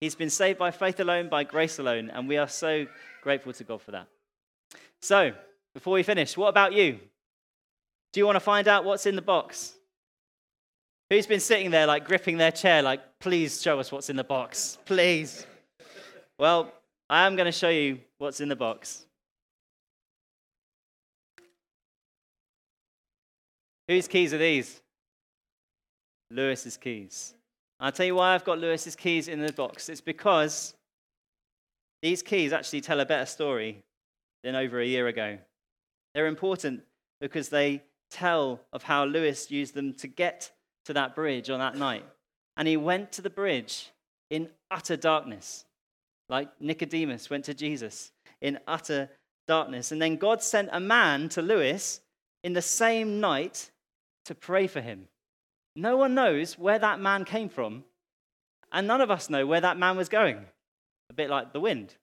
He's 0.01 0.15
been 0.15 0.31
saved 0.31 0.59
by 0.59 0.71
faith 0.71 1.01
alone, 1.01 1.29
by 1.29 1.45
grace 1.45 1.79
alone, 1.79 2.11
and 2.11 2.29
we 2.29 2.39
are 2.39 2.49
so 2.49 2.87
grateful 3.23 3.53
to 3.53 3.65
God 3.65 3.83
for 3.83 3.91
that. 3.91 4.07
So, 5.01 5.33
before 5.75 5.95
we 5.95 6.03
finish, 6.03 6.37
what 6.37 6.49
about 6.49 6.73
you? 6.73 6.99
Do 8.13 8.21
you 8.21 8.27
want 8.27 8.37
to 8.37 8.41
find 8.41 8.69
out 8.69 8.85
what's 8.85 9.07
in 9.07 9.17
the 9.17 9.23
box? 9.23 9.75
Who's 11.11 11.27
been 11.27 11.41
sitting 11.41 11.71
there, 11.71 11.87
like 11.87 12.07
gripping 12.07 12.39
their 12.39 12.51
chair, 12.51 12.83
like, 12.83 13.01
please 13.21 13.61
show 13.61 13.79
us 13.79 13.93
what's 13.93 14.11
in 14.11 14.17
the 14.17 14.25
box, 14.25 14.79
please? 14.85 15.47
Well, 16.39 16.73
I 17.09 17.27
am 17.27 17.37
going 17.37 17.47
to 17.47 17.53
show 17.53 17.69
you 17.69 18.01
what's 18.19 18.41
in 18.41 18.49
the 18.49 18.57
box. 18.57 19.07
Whose 23.87 24.09
keys 24.09 24.33
are 24.33 24.39
these? 24.39 24.81
Lewis's 26.31 26.79
keys. 26.79 27.35
I'll 27.79 27.93
tell 27.93 28.07
you 28.07 28.15
why 28.15 28.35
I've 28.35 28.45
got 28.45 28.59
Lewis's 28.59 28.97
keys 28.97 29.29
in 29.29 29.41
the 29.41 29.53
box. 29.53 29.91
It's 29.91 30.01
because 30.01 30.75
these 32.03 32.23
keys 32.23 32.53
actually 32.53 32.81
tell 32.81 33.01
a 33.01 33.07
better 33.07 33.27
story 33.27 33.83
than 34.43 34.55
over 34.55 34.81
a 34.81 34.87
year 34.87 35.07
ago. 35.09 35.39
They're 36.15 36.27
important 36.27 36.83
because 37.21 37.51
they 37.51 37.83
tell 38.11 38.61
of 38.73 38.83
how 38.85 39.05
Lewis 39.05 39.51
used 39.51 39.75
them 39.75 39.93
to 39.95 40.07
get 40.07 40.51
to 40.87 40.93
that 40.93 41.15
bridge 41.15 41.51
on 41.51 41.59
that 41.59 41.77
night. 41.77 42.05
And 42.57 42.69
he 42.69 42.77
went 42.77 43.13
to 43.13 43.23
the 43.23 43.31
bridge 43.31 43.91
in 44.31 44.49
utter 44.71 44.97
darkness, 44.97 45.65
like 46.29 46.49
Nicodemus 46.61 47.31
went 47.31 47.45
to 47.47 47.55
Jesus 47.55 48.13
in 48.41 48.59
utter 48.67 49.11
darkness. 49.47 49.93
And 49.93 50.01
then 50.01 50.17
God 50.17 50.43
sent 50.43 50.69
a 50.73 50.81
man 50.81 51.29
to 51.31 51.43
Lewis 51.43 52.01
in 52.43 52.53
the 52.53 52.63
same 52.63 53.21
night 53.21 53.71
to 54.25 54.35
pray 54.35 54.67
for 54.67 54.81
him. 54.81 55.09
No 55.77 55.97
one 55.97 56.15
knows 56.15 56.59
where 56.59 56.79
that 56.79 57.01
man 57.01 57.25
came 57.25 57.49
from, 57.49 57.85
and 58.73 58.87
none 58.87 59.01
of 59.01 59.11
us 59.11 59.29
know 59.29 59.47
where 59.47 59.61
that 59.61 59.79
man 59.79 59.97
was 59.97 60.09
going. 60.09 60.45
A 61.11 61.15
bit 61.15 61.31
like 61.31 61.53
the 61.53 61.61
wind. 61.61 61.95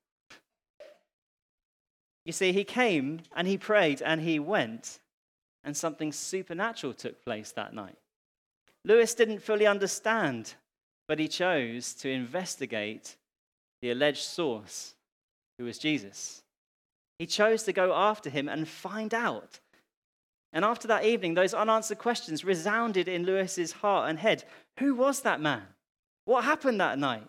You 2.26 2.32
see, 2.32 2.52
he 2.52 2.64
came 2.64 3.22
and 3.36 3.48
he 3.48 3.58
prayed 3.58 4.02
and 4.02 4.22
he 4.22 4.40
went, 4.40 5.00
and 5.64 5.76
something 5.76 6.12
supernatural 6.12 6.94
took 6.94 7.24
place 7.24 7.52
that 7.54 7.74
night. 7.74 7.98
Lewis 8.86 9.14
didn't 9.14 9.44
fully 9.44 9.68
understand, 9.68 10.56
but 11.08 11.20
he 11.20 11.28
chose 11.28 11.94
to 11.96 12.10
investigate 12.10 13.16
the 13.82 13.92
alleged 13.92 14.24
source, 14.24 14.96
who 15.58 15.66
was 15.66 15.78
Jesus. 15.78 16.44
He 17.20 17.26
chose 17.26 17.64
to 17.64 17.74
go 17.74 17.94
after 17.94 18.30
him 18.30 18.50
and 18.50 18.68
find 18.68 19.14
out 19.14 19.60
and 20.54 20.66
after 20.66 20.88
that 20.90 21.06
evening, 21.06 21.34
those 21.34 21.54
unanswered 21.54 21.98
questions 21.98 22.44
resounded 22.44 23.08
in 23.08 23.26
Lewis's 23.26 23.72
heart 23.72 24.10
and 24.10 24.20
head. 24.20 24.44
Who 24.80 24.96
was 24.96 25.22
that 25.22 25.40
man? 25.40 25.64
What 26.26 26.44
happened 26.44 26.80
that 26.82 27.00
night? 27.00 27.28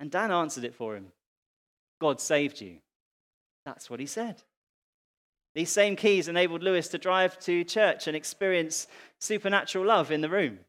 And 0.00 0.10
Dan 0.10 0.30
answered 0.30 0.64
it 0.64 0.74
for 0.74 0.96
him 0.96 1.12
God 2.00 2.20
saved 2.20 2.60
you. 2.60 2.78
That's 3.64 3.90
what 3.90 4.00
he 4.00 4.06
said. 4.06 4.42
These 5.54 5.70
same 5.70 5.96
keys 5.96 6.28
enabled 6.28 6.62
Lewis 6.62 6.88
to 6.88 6.98
drive 6.98 7.38
to 7.40 7.64
church 7.64 8.06
and 8.06 8.16
experience 8.16 8.86
supernatural 9.18 9.84
love 9.84 10.10
in 10.10 10.22
the 10.22 10.30
room. 10.30 10.60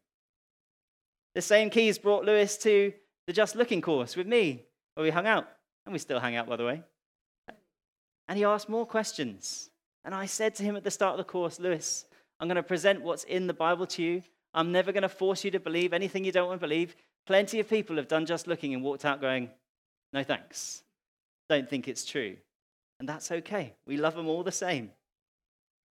The 1.35 1.41
same 1.41 1.69
keys 1.69 1.97
brought 1.97 2.25
Lewis 2.25 2.57
to 2.59 2.93
the 3.25 3.33
Just 3.33 3.55
Looking 3.55 3.81
course 3.81 4.15
with 4.15 4.27
me, 4.27 4.63
where 4.95 5.03
we 5.03 5.09
hung 5.09 5.25
out. 5.25 5.47
And 5.85 5.93
we 5.93 5.99
still 5.99 6.19
hang 6.19 6.35
out, 6.35 6.47
by 6.47 6.55
the 6.55 6.65
way. 6.65 6.83
And 8.27 8.37
he 8.37 8.45
asked 8.45 8.69
more 8.69 8.85
questions. 8.85 9.69
And 10.05 10.13
I 10.13 10.25
said 10.25 10.55
to 10.55 10.63
him 10.63 10.75
at 10.75 10.83
the 10.83 10.91
start 10.91 11.13
of 11.13 11.17
the 11.17 11.31
course, 11.31 11.59
Lewis, 11.59 12.05
I'm 12.39 12.47
going 12.47 12.55
to 12.55 12.63
present 12.63 13.01
what's 13.01 13.23
in 13.23 13.47
the 13.47 13.53
Bible 13.53 13.85
to 13.87 14.03
you. 14.03 14.23
I'm 14.53 14.71
never 14.71 14.91
going 14.91 15.03
to 15.03 15.09
force 15.09 15.43
you 15.43 15.51
to 15.51 15.59
believe 15.59 15.93
anything 15.93 16.23
you 16.23 16.31
don't 16.31 16.47
want 16.47 16.59
to 16.59 16.67
believe. 16.67 16.95
Plenty 17.25 17.59
of 17.59 17.69
people 17.69 17.95
have 17.95 18.07
done 18.07 18.25
just 18.25 18.47
looking 18.47 18.73
and 18.73 18.83
walked 18.83 19.05
out 19.05 19.21
going, 19.21 19.49
no 20.11 20.23
thanks. 20.23 20.83
Don't 21.49 21.69
think 21.69 21.87
it's 21.87 22.05
true. 22.05 22.37
And 22.99 23.09
that's 23.09 23.31
okay. 23.31 23.73
We 23.85 23.97
love 23.97 24.15
them 24.15 24.27
all 24.27 24.43
the 24.43 24.51
same. 24.51 24.91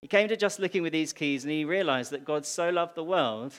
He 0.02 0.08
came 0.08 0.28
to 0.28 0.36
just 0.36 0.58
looking 0.58 0.82
with 0.82 0.92
these 0.92 1.12
keys 1.12 1.44
and 1.44 1.52
he 1.52 1.64
realized 1.64 2.12
that 2.12 2.24
God 2.24 2.46
so 2.46 2.70
loved 2.70 2.94
the 2.94 3.04
world 3.04 3.54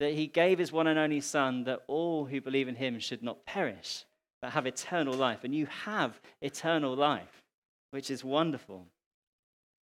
that 0.00 0.14
he 0.14 0.26
gave 0.26 0.58
his 0.58 0.72
one 0.72 0.86
and 0.86 0.98
only 0.98 1.20
Son 1.20 1.64
that 1.64 1.82
all 1.86 2.26
who 2.26 2.40
believe 2.40 2.68
in 2.68 2.76
him 2.76 2.98
should 2.98 3.22
not 3.22 3.46
perish, 3.46 4.04
but 4.42 4.52
have 4.52 4.66
eternal 4.66 5.14
life. 5.14 5.44
And 5.44 5.54
you 5.54 5.66
have 5.66 6.20
eternal 6.40 6.94
life, 6.94 7.42
which 7.90 8.10
is 8.10 8.24
wonderful. 8.24 8.86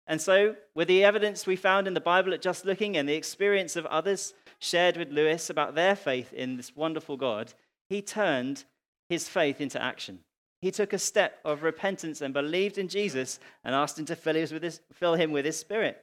And 0.07 0.21
so, 0.21 0.57
with 0.75 0.89
the 0.89 1.05
evidence 1.05 1.47
we 1.47 1.57
found 1.57 1.87
in 1.87 1.95
the 1.95 2.01
Bible 2.01 2.35
at 2.35 2.43
Just 2.43 2.65
Looking 2.65 2.97
and 2.97 3.09
the 3.09 3.15
experience 3.15 3.77
of 3.77 3.87
others 3.87 4.35
shared 4.59 4.97
with 4.97 5.13
Lewis 5.13 5.49
about 5.49 5.75
their 5.75 5.95
faith 5.95 6.33
in 6.33 6.57
this 6.57 6.75
wonderful 6.75 7.17
God, 7.17 7.55
he 7.89 8.03
turned 8.03 8.65
his 9.09 9.29
faith 9.29 9.61
into 9.61 9.81
action. 9.81 10.21
He 10.63 10.71
took 10.71 10.93
a 10.93 10.99
step 10.99 11.41
of 11.45 11.65
repentance 11.65 12.21
and 12.21 12.33
believed 12.33 12.79
in 12.79 12.89
Jesus 12.89 13.41
and 13.65 13.75
asked 13.75 13.99
him 13.99 14.07
to 14.07 14.17
fill, 14.17 14.37
his, 14.37 14.81
fill 14.93 15.15
him 15.15 15.33
with 15.33 15.45
his 15.45 15.59
spirit. 15.59 16.03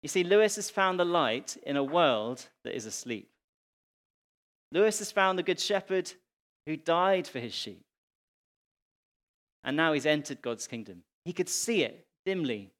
You 0.00 0.08
see, 0.08 0.22
Lewis 0.22 0.56
has 0.56 0.70
found 0.70 0.98
the 0.98 1.04
light 1.04 1.56
in 1.64 1.76
a 1.76 1.84
world 1.84 2.46
that 2.62 2.76
is 2.76 2.86
asleep. 2.86 3.28
Lewis 4.70 5.00
has 5.00 5.10
found 5.10 5.38
the 5.38 5.42
Good 5.42 5.58
Shepherd 5.58 6.12
who 6.66 6.76
died 6.76 7.26
for 7.26 7.40
his 7.40 7.52
sheep. 7.52 7.82
And 9.64 9.76
now 9.76 9.92
he's 9.92 10.06
entered 10.06 10.40
God's 10.40 10.68
kingdom. 10.68 11.02
He 11.24 11.32
could 11.32 11.48
see 11.48 11.82
it 11.82 12.06
dimly 12.24 12.70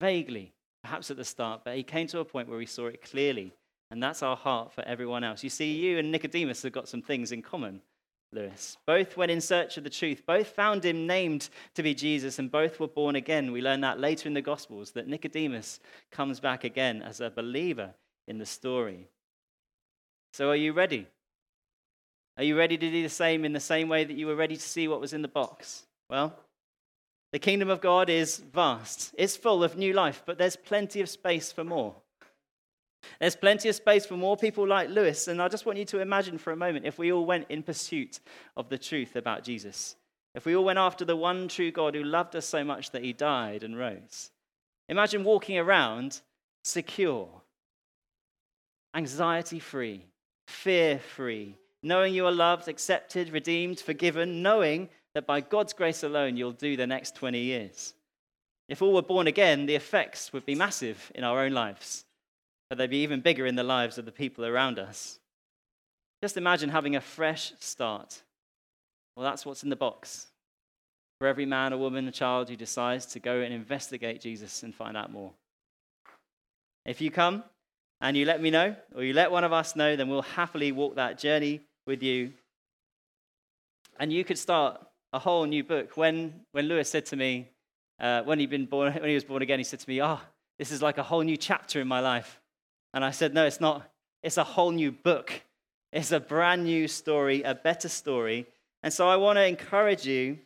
vaguely, 0.00 0.52
perhaps 0.82 1.10
at 1.10 1.16
the 1.16 1.24
start, 1.24 1.62
but 1.64 1.76
he 1.76 1.82
came 1.82 2.06
to 2.08 2.18
a 2.18 2.24
point 2.24 2.48
where 2.48 2.60
he 2.60 2.66
saw 2.66 2.86
it 2.86 3.02
clearly. 3.02 3.52
And 3.90 4.02
that's 4.02 4.22
our 4.22 4.36
heart 4.36 4.72
for 4.72 4.82
everyone 4.82 5.24
else. 5.24 5.42
You 5.42 5.50
see, 5.50 5.72
you 5.72 5.98
and 5.98 6.10
Nicodemus 6.10 6.62
have 6.62 6.72
got 6.72 6.88
some 6.88 7.02
things 7.02 7.30
in 7.32 7.42
common, 7.42 7.82
Lewis. 8.32 8.76
Both 8.86 9.16
went 9.16 9.30
in 9.30 9.40
search 9.40 9.76
of 9.76 9.84
the 9.84 9.90
truth. 9.90 10.22
Both 10.26 10.48
found 10.48 10.84
him 10.84 11.06
named 11.06 11.48
to 11.74 11.82
be 11.82 11.94
Jesus, 11.94 12.38
and 12.38 12.50
both 12.50 12.80
were 12.80 12.88
born 12.88 13.16
again. 13.16 13.52
We 13.52 13.60
learn 13.60 13.80
that 13.82 14.00
later 14.00 14.28
in 14.28 14.34
the 14.34 14.42
Gospels, 14.42 14.92
that 14.92 15.08
Nicodemus 15.08 15.80
comes 16.10 16.40
back 16.40 16.64
again 16.64 17.02
as 17.02 17.20
a 17.20 17.30
believer 17.30 17.94
in 18.26 18.38
the 18.38 18.46
story. 18.46 19.08
So, 20.32 20.50
are 20.50 20.56
you 20.56 20.72
ready? 20.72 21.06
Are 22.38 22.44
you 22.44 22.56
ready 22.56 22.78
to 22.78 22.90
do 22.90 23.02
the 23.02 23.08
same 23.08 23.44
in 23.44 23.52
the 23.52 23.60
same 23.60 23.88
way 23.88 24.04
that 24.04 24.16
you 24.16 24.26
were 24.26 24.36
ready 24.36 24.56
to 24.56 24.62
see 24.62 24.88
what 24.88 25.00
was 25.00 25.12
in 25.12 25.22
the 25.22 25.28
box? 25.28 25.84
Well, 26.08 26.34
the 27.32 27.38
kingdom 27.38 27.68
of 27.68 27.80
God 27.80 28.08
is 28.08 28.38
vast, 28.38 29.14
it's 29.18 29.36
full 29.36 29.62
of 29.64 29.76
new 29.76 29.92
life, 29.92 30.22
but 30.24 30.38
there's 30.38 30.56
plenty 30.56 31.00
of 31.00 31.08
space 31.08 31.52
for 31.52 31.64
more. 31.64 31.94
There's 33.22 33.36
plenty 33.36 33.68
of 33.68 33.76
space 33.76 34.04
for 34.04 34.16
more 34.16 34.36
people 34.36 34.66
like 34.66 34.88
Lewis. 34.88 35.28
And 35.28 35.40
I 35.40 35.46
just 35.46 35.64
want 35.64 35.78
you 35.78 35.84
to 35.84 36.00
imagine 36.00 36.38
for 36.38 36.52
a 36.52 36.56
moment 36.56 36.86
if 36.86 36.98
we 36.98 37.12
all 37.12 37.24
went 37.24 37.46
in 37.50 37.62
pursuit 37.62 38.18
of 38.56 38.68
the 38.68 38.76
truth 38.76 39.14
about 39.14 39.44
Jesus. 39.44 39.94
If 40.34 40.44
we 40.44 40.56
all 40.56 40.64
went 40.64 40.80
after 40.80 41.04
the 41.04 41.14
one 41.14 41.46
true 41.46 41.70
God 41.70 41.94
who 41.94 42.02
loved 42.02 42.34
us 42.34 42.46
so 42.46 42.64
much 42.64 42.90
that 42.90 43.04
he 43.04 43.12
died 43.12 43.62
and 43.62 43.78
rose. 43.78 44.32
Imagine 44.88 45.22
walking 45.22 45.56
around 45.56 46.20
secure, 46.64 47.28
anxiety 48.92 49.60
free, 49.60 50.04
fear 50.48 50.98
free, 50.98 51.54
knowing 51.80 52.14
you 52.14 52.26
are 52.26 52.32
loved, 52.32 52.66
accepted, 52.66 53.30
redeemed, 53.30 53.78
forgiven, 53.78 54.42
knowing 54.42 54.88
that 55.14 55.28
by 55.28 55.40
God's 55.40 55.74
grace 55.74 56.02
alone, 56.02 56.36
you'll 56.36 56.50
do 56.50 56.76
the 56.76 56.88
next 56.88 57.14
20 57.14 57.38
years. 57.38 57.94
If 58.68 58.82
all 58.82 58.92
were 58.92 59.00
born 59.00 59.28
again, 59.28 59.66
the 59.66 59.76
effects 59.76 60.32
would 60.32 60.44
be 60.44 60.56
massive 60.56 61.12
in 61.14 61.22
our 61.22 61.38
own 61.38 61.52
lives, 61.52 62.04
but 62.72 62.78
they'd 62.78 62.88
be 62.88 63.02
even 63.02 63.20
bigger 63.20 63.44
in 63.44 63.54
the 63.54 63.62
lives 63.62 63.98
of 63.98 64.06
the 64.06 64.10
people 64.10 64.46
around 64.46 64.78
us. 64.78 65.18
Just 66.22 66.38
imagine 66.38 66.70
having 66.70 66.96
a 66.96 67.02
fresh 67.02 67.52
start. 67.60 68.22
Well, 69.14 69.24
that's 69.24 69.44
what's 69.44 69.62
in 69.62 69.68
the 69.68 69.76
box 69.76 70.28
for 71.20 71.26
every 71.26 71.44
man 71.44 71.74
or 71.74 71.76
woman, 71.76 72.08
a 72.08 72.10
child 72.10 72.48
who 72.48 72.56
decides 72.56 73.04
to 73.04 73.20
go 73.20 73.40
and 73.40 73.52
investigate 73.52 74.22
Jesus 74.22 74.62
and 74.62 74.74
find 74.74 74.96
out 74.96 75.12
more. 75.12 75.32
If 76.86 77.02
you 77.02 77.10
come 77.10 77.44
and 78.00 78.16
you 78.16 78.24
let 78.24 78.40
me 78.40 78.48
know, 78.48 78.74
or 78.94 79.04
you 79.04 79.12
let 79.12 79.30
one 79.30 79.44
of 79.44 79.52
us 79.52 79.76
know, 79.76 79.94
then 79.94 80.08
we'll 80.08 80.22
happily 80.22 80.72
walk 80.72 80.94
that 80.94 81.18
journey 81.18 81.60
with 81.86 82.02
you. 82.02 82.32
And 84.00 84.10
you 84.10 84.24
could 84.24 84.38
start 84.38 84.80
a 85.12 85.18
whole 85.18 85.44
new 85.44 85.62
book. 85.62 85.98
When, 85.98 86.40
when 86.52 86.68
Lewis 86.68 86.88
said 86.88 87.04
to 87.04 87.16
me, 87.16 87.50
uh, 88.00 88.22
when, 88.22 88.38
he'd 88.38 88.48
been 88.48 88.64
born, 88.64 88.94
when 88.98 89.10
he 89.10 89.14
was 89.14 89.24
born 89.24 89.42
again, 89.42 89.58
he 89.58 89.64
said 89.64 89.80
to 89.80 89.90
me, 89.90 90.00
Oh, 90.00 90.20
this 90.58 90.70
is 90.70 90.80
like 90.80 90.96
a 90.96 91.02
whole 91.02 91.20
new 91.20 91.36
chapter 91.36 91.78
in 91.78 91.86
my 91.86 92.00
life. 92.00 92.38
And 92.94 93.04
I 93.04 93.10
said, 93.10 93.34
No, 93.34 93.46
it's 93.46 93.60
not. 93.60 93.90
It's 94.22 94.36
a 94.36 94.44
whole 94.44 94.70
new 94.70 94.92
book. 94.92 95.42
It's 95.92 96.12
a 96.12 96.20
brand 96.20 96.64
new 96.64 96.88
story, 96.88 97.42
a 97.42 97.54
better 97.54 97.88
story. 97.88 98.46
And 98.82 98.92
so 98.92 99.08
I 99.08 99.16
want 99.16 99.36
to 99.36 99.46
encourage 99.46 100.06
you 100.06 100.38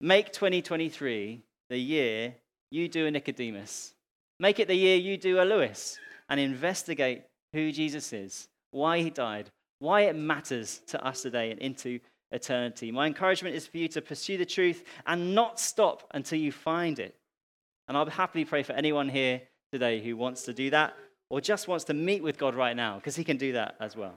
make 0.00 0.32
2023 0.32 1.42
the 1.70 1.78
year 1.78 2.34
you 2.70 2.88
do 2.88 3.06
a 3.06 3.10
Nicodemus. 3.10 3.94
Make 4.38 4.60
it 4.60 4.68
the 4.68 4.74
year 4.74 4.96
you 4.96 5.16
do 5.16 5.40
a 5.40 5.44
Lewis 5.44 5.98
and 6.28 6.40
investigate 6.40 7.22
who 7.52 7.72
Jesus 7.72 8.12
is, 8.12 8.48
why 8.70 9.00
he 9.00 9.10
died, 9.10 9.50
why 9.78 10.02
it 10.02 10.16
matters 10.16 10.80
to 10.88 11.04
us 11.04 11.22
today 11.22 11.50
and 11.50 11.60
into 11.60 12.00
eternity. 12.30 12.90
My 12.90 13.06
encouragement 13.06 13.54
is 13.54 13.66
for 13.66 13.78
you 13.78 13.88
to 13.88 14.00
pursue 14.00 14.38
the 14.38 14.46
truth 14.46 14.84
and 15.06 15.34
not 15.34 15.60
stop 15.60 16.08
until 16.14 16.38
you 16.38 16.50
find 16.50 16.98
it. 16.98 17.14
And 17.88 17.96
I'll 17.96 18.06
happily 18.06 18.44
pray 18.44 18.62
for 18.62 18.72
anyone 18.72 19.08
here 19.08 19.42
today 19.72 20.02
who 20.02 20.16
wants 20.16 20.44
to 20.44 20.54
do 20.54 20.70
that 20.70 20.94
or 21.32 21.40
just 21.40 21.66
wants 21.66 21.84
to 21.84 21.94
meet 21.94 22.22
with 22.22 22.36
God 22.36 22.54
right 22.54 22.76
now, 22.76 22.96
because 22.96 23.16
he 23.16 23.24
can 23.24 23.38
do 23.38 23.52
that 23.54 23.74
as 23.80 23.96
well. 23.96 24.12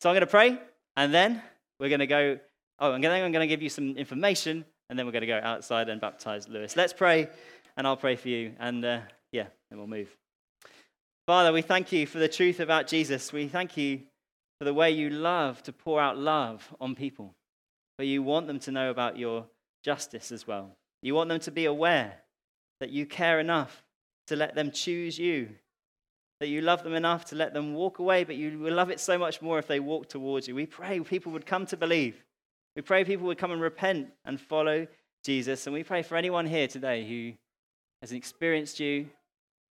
So 0.00 0.08
I'm 0.08 0.14
going 0.14 0.20
to 0.20 0.28
pray, 0.28 0.56
and 0.96 1.12
then 1.12 1.42
we're 1.80 1.88
going 1.88 1.98
to 1.98 2.06
go. 2.06 2.38
Oh, 2.78 2.92
and 2.92 3.02
then 3.02 3.10
I'm 3.10 3.32
going 3.32 3.42
to 3.42 3.48
give 3.48 3.60
you 3.60 3.68
some 3.68 3.96
information, 3.96 4.64
and 4.88 4.96
then 4.96 5.04
we're 5.04 5.12
going 5.12 5.22
to 5.22 5.26
go 5.26 5.40
outside 5.42 5.88
and 5.88 6.00
baptize 6.00 6.48
Lewis. 6.48 6.76
Let's 6.76 6.92
pray, 6.92 7.28
and 7.76 7.88
I'll 7.88 7.96
pray 7.96 8.14
for 8.14 8.28
you. 8.28 8.52
And 8.60 8.84
uh, 8.84 9.00
yeah, 9.32 9.48
then 9.68 9.80
we'll 9.80 9.88
move. 9.88 10.16
Father, 11.26 11.52
we 11.52 11.60
thank 11.60 11.90
you 11.90 12.06
for 12.06 12.18
the 12.20 12.28
truth 12.28 12.60
about 12.60 12.86
Jesus. 12.86 13.32
We 13.32 13.48
thank 13.48 13.76
you 13.76 14.02
for 14.60 14.64
the 14.64 14.72
way 14.72 14.92
you 14.92 15.10
love 15.10 15.60
to 15.64 15.72
pour 15.72 16.00
out 16.00 16.16
love 16.16 16.72
on 16.80 16.94
people, 16.94 17.34
but 17.96 18.06
you 18.06 18.22
want 18.22 18.46
them 18.46 18.60
to 18.60 18.70
know 18.70 18.90
about 18.90 19.18
your 19.18 19.46
justice 19.84 20.30
as 20.30 20.46
well. 20.46 20.76
You 21.02 21.16
want 21.16 21.30
them 21.30 21.40
to 21.40 21.50
be 21.50 21.64
aware 21.64 22.18
that 22.78 22.90
you 22.90 23.06
care 23.06 23.40
enough 23.40 23.82
to 24.28 24.36
let 24.36 24.54
them 24.54 24.70
choose 24.70 25.18
you 25.18 25.48
that 26.40 26.48
you 26.48 26.60
love 26.60 26.84
them 26.84 26.94
enough 26.94 27.24
to 27.26 27.34
let 27.34 27.52
them 27.52 27.74
walk 27.74 27.98
away, 27.98 28.24
but 28.24 28.36
you 28.36 28.58
will 28.58 28.74
love 28.74 28.90
it 28.90 29.00
so 29.00 29.18
much 29.18 29.42
more 29.42 29.58
if 29.58 29.66
they 29.66 29.80
walk 29.80 30.08
towards 30.08 30.46
you. 30.46 30.54
We 30.54 30.66
pray 30.66 31.00
people 31.00 31.32
would 31.32 31.46
come 31.46 31.66
to 31.66 31.76
believe. 31.76 32.22
We 32.76 32.82
pray 32.82 33.04
people 33.04 33.26
would 33.26 33.38
come 33.38 33.50
and 33.50 33.60
repent 33.60 34.08
and 34.24 34.40
follow 34.40 34.86
Jesus. 35.24 35.66
And 35.66 35.74
we 35.74 35.82
pray 35.82 36.02
for 36.02 36.16
anyone 36.16 36.46
here 36.46 36.68
today 36.68 37.06
who 37.06 37.32
has 38.02 38.12
experienced 38.12 38.78
you 38.78 39.08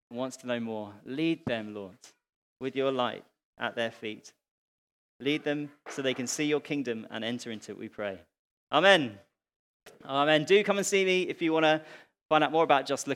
and 0.09 0.19
wants 0.19 0.35
to 0.37 0.47
know 0.47 0.59
more. 0.59 0.91
Lead 1.05 1.45
them, 1.45 1.73
Lord, 1.73 1.97
with 2.59 2.75
your 2.75 2.91
light 2.91 3.23
at 3.57 3.75
their 3.75 3.91
feet. 3.91 4.33
Lead 5.21 5.43
them 5.43 5.71
so 5.89 6.01
they 6.01 6.13
can 6.13 6.27
see 6.27 6.45
your 6.45 6.59
kingdom 6.59 7.07
and 7.09 7.23
enter 7.23 7.49
into 7.49 7.71
it, 7.71 7.79
we 7.79 7.87
pray. 7.87 8.19
Amen. 8.71 9.17
Amen. 10.05 10.43
Do 10.43 10.61
come 10.65 10.77
and 10.77 10.85
see 10.85 11.05
me 11.05 11.23
if 11.23 11.41
you 11.41 11.53
want 11.53 11.63
to 11.63 11.81
find 12.29 12.43
out 12.43 12.51
more 12.51 12.65
about 12.65 12.85
Just 12.85 13.07
Look. 13.07 13.15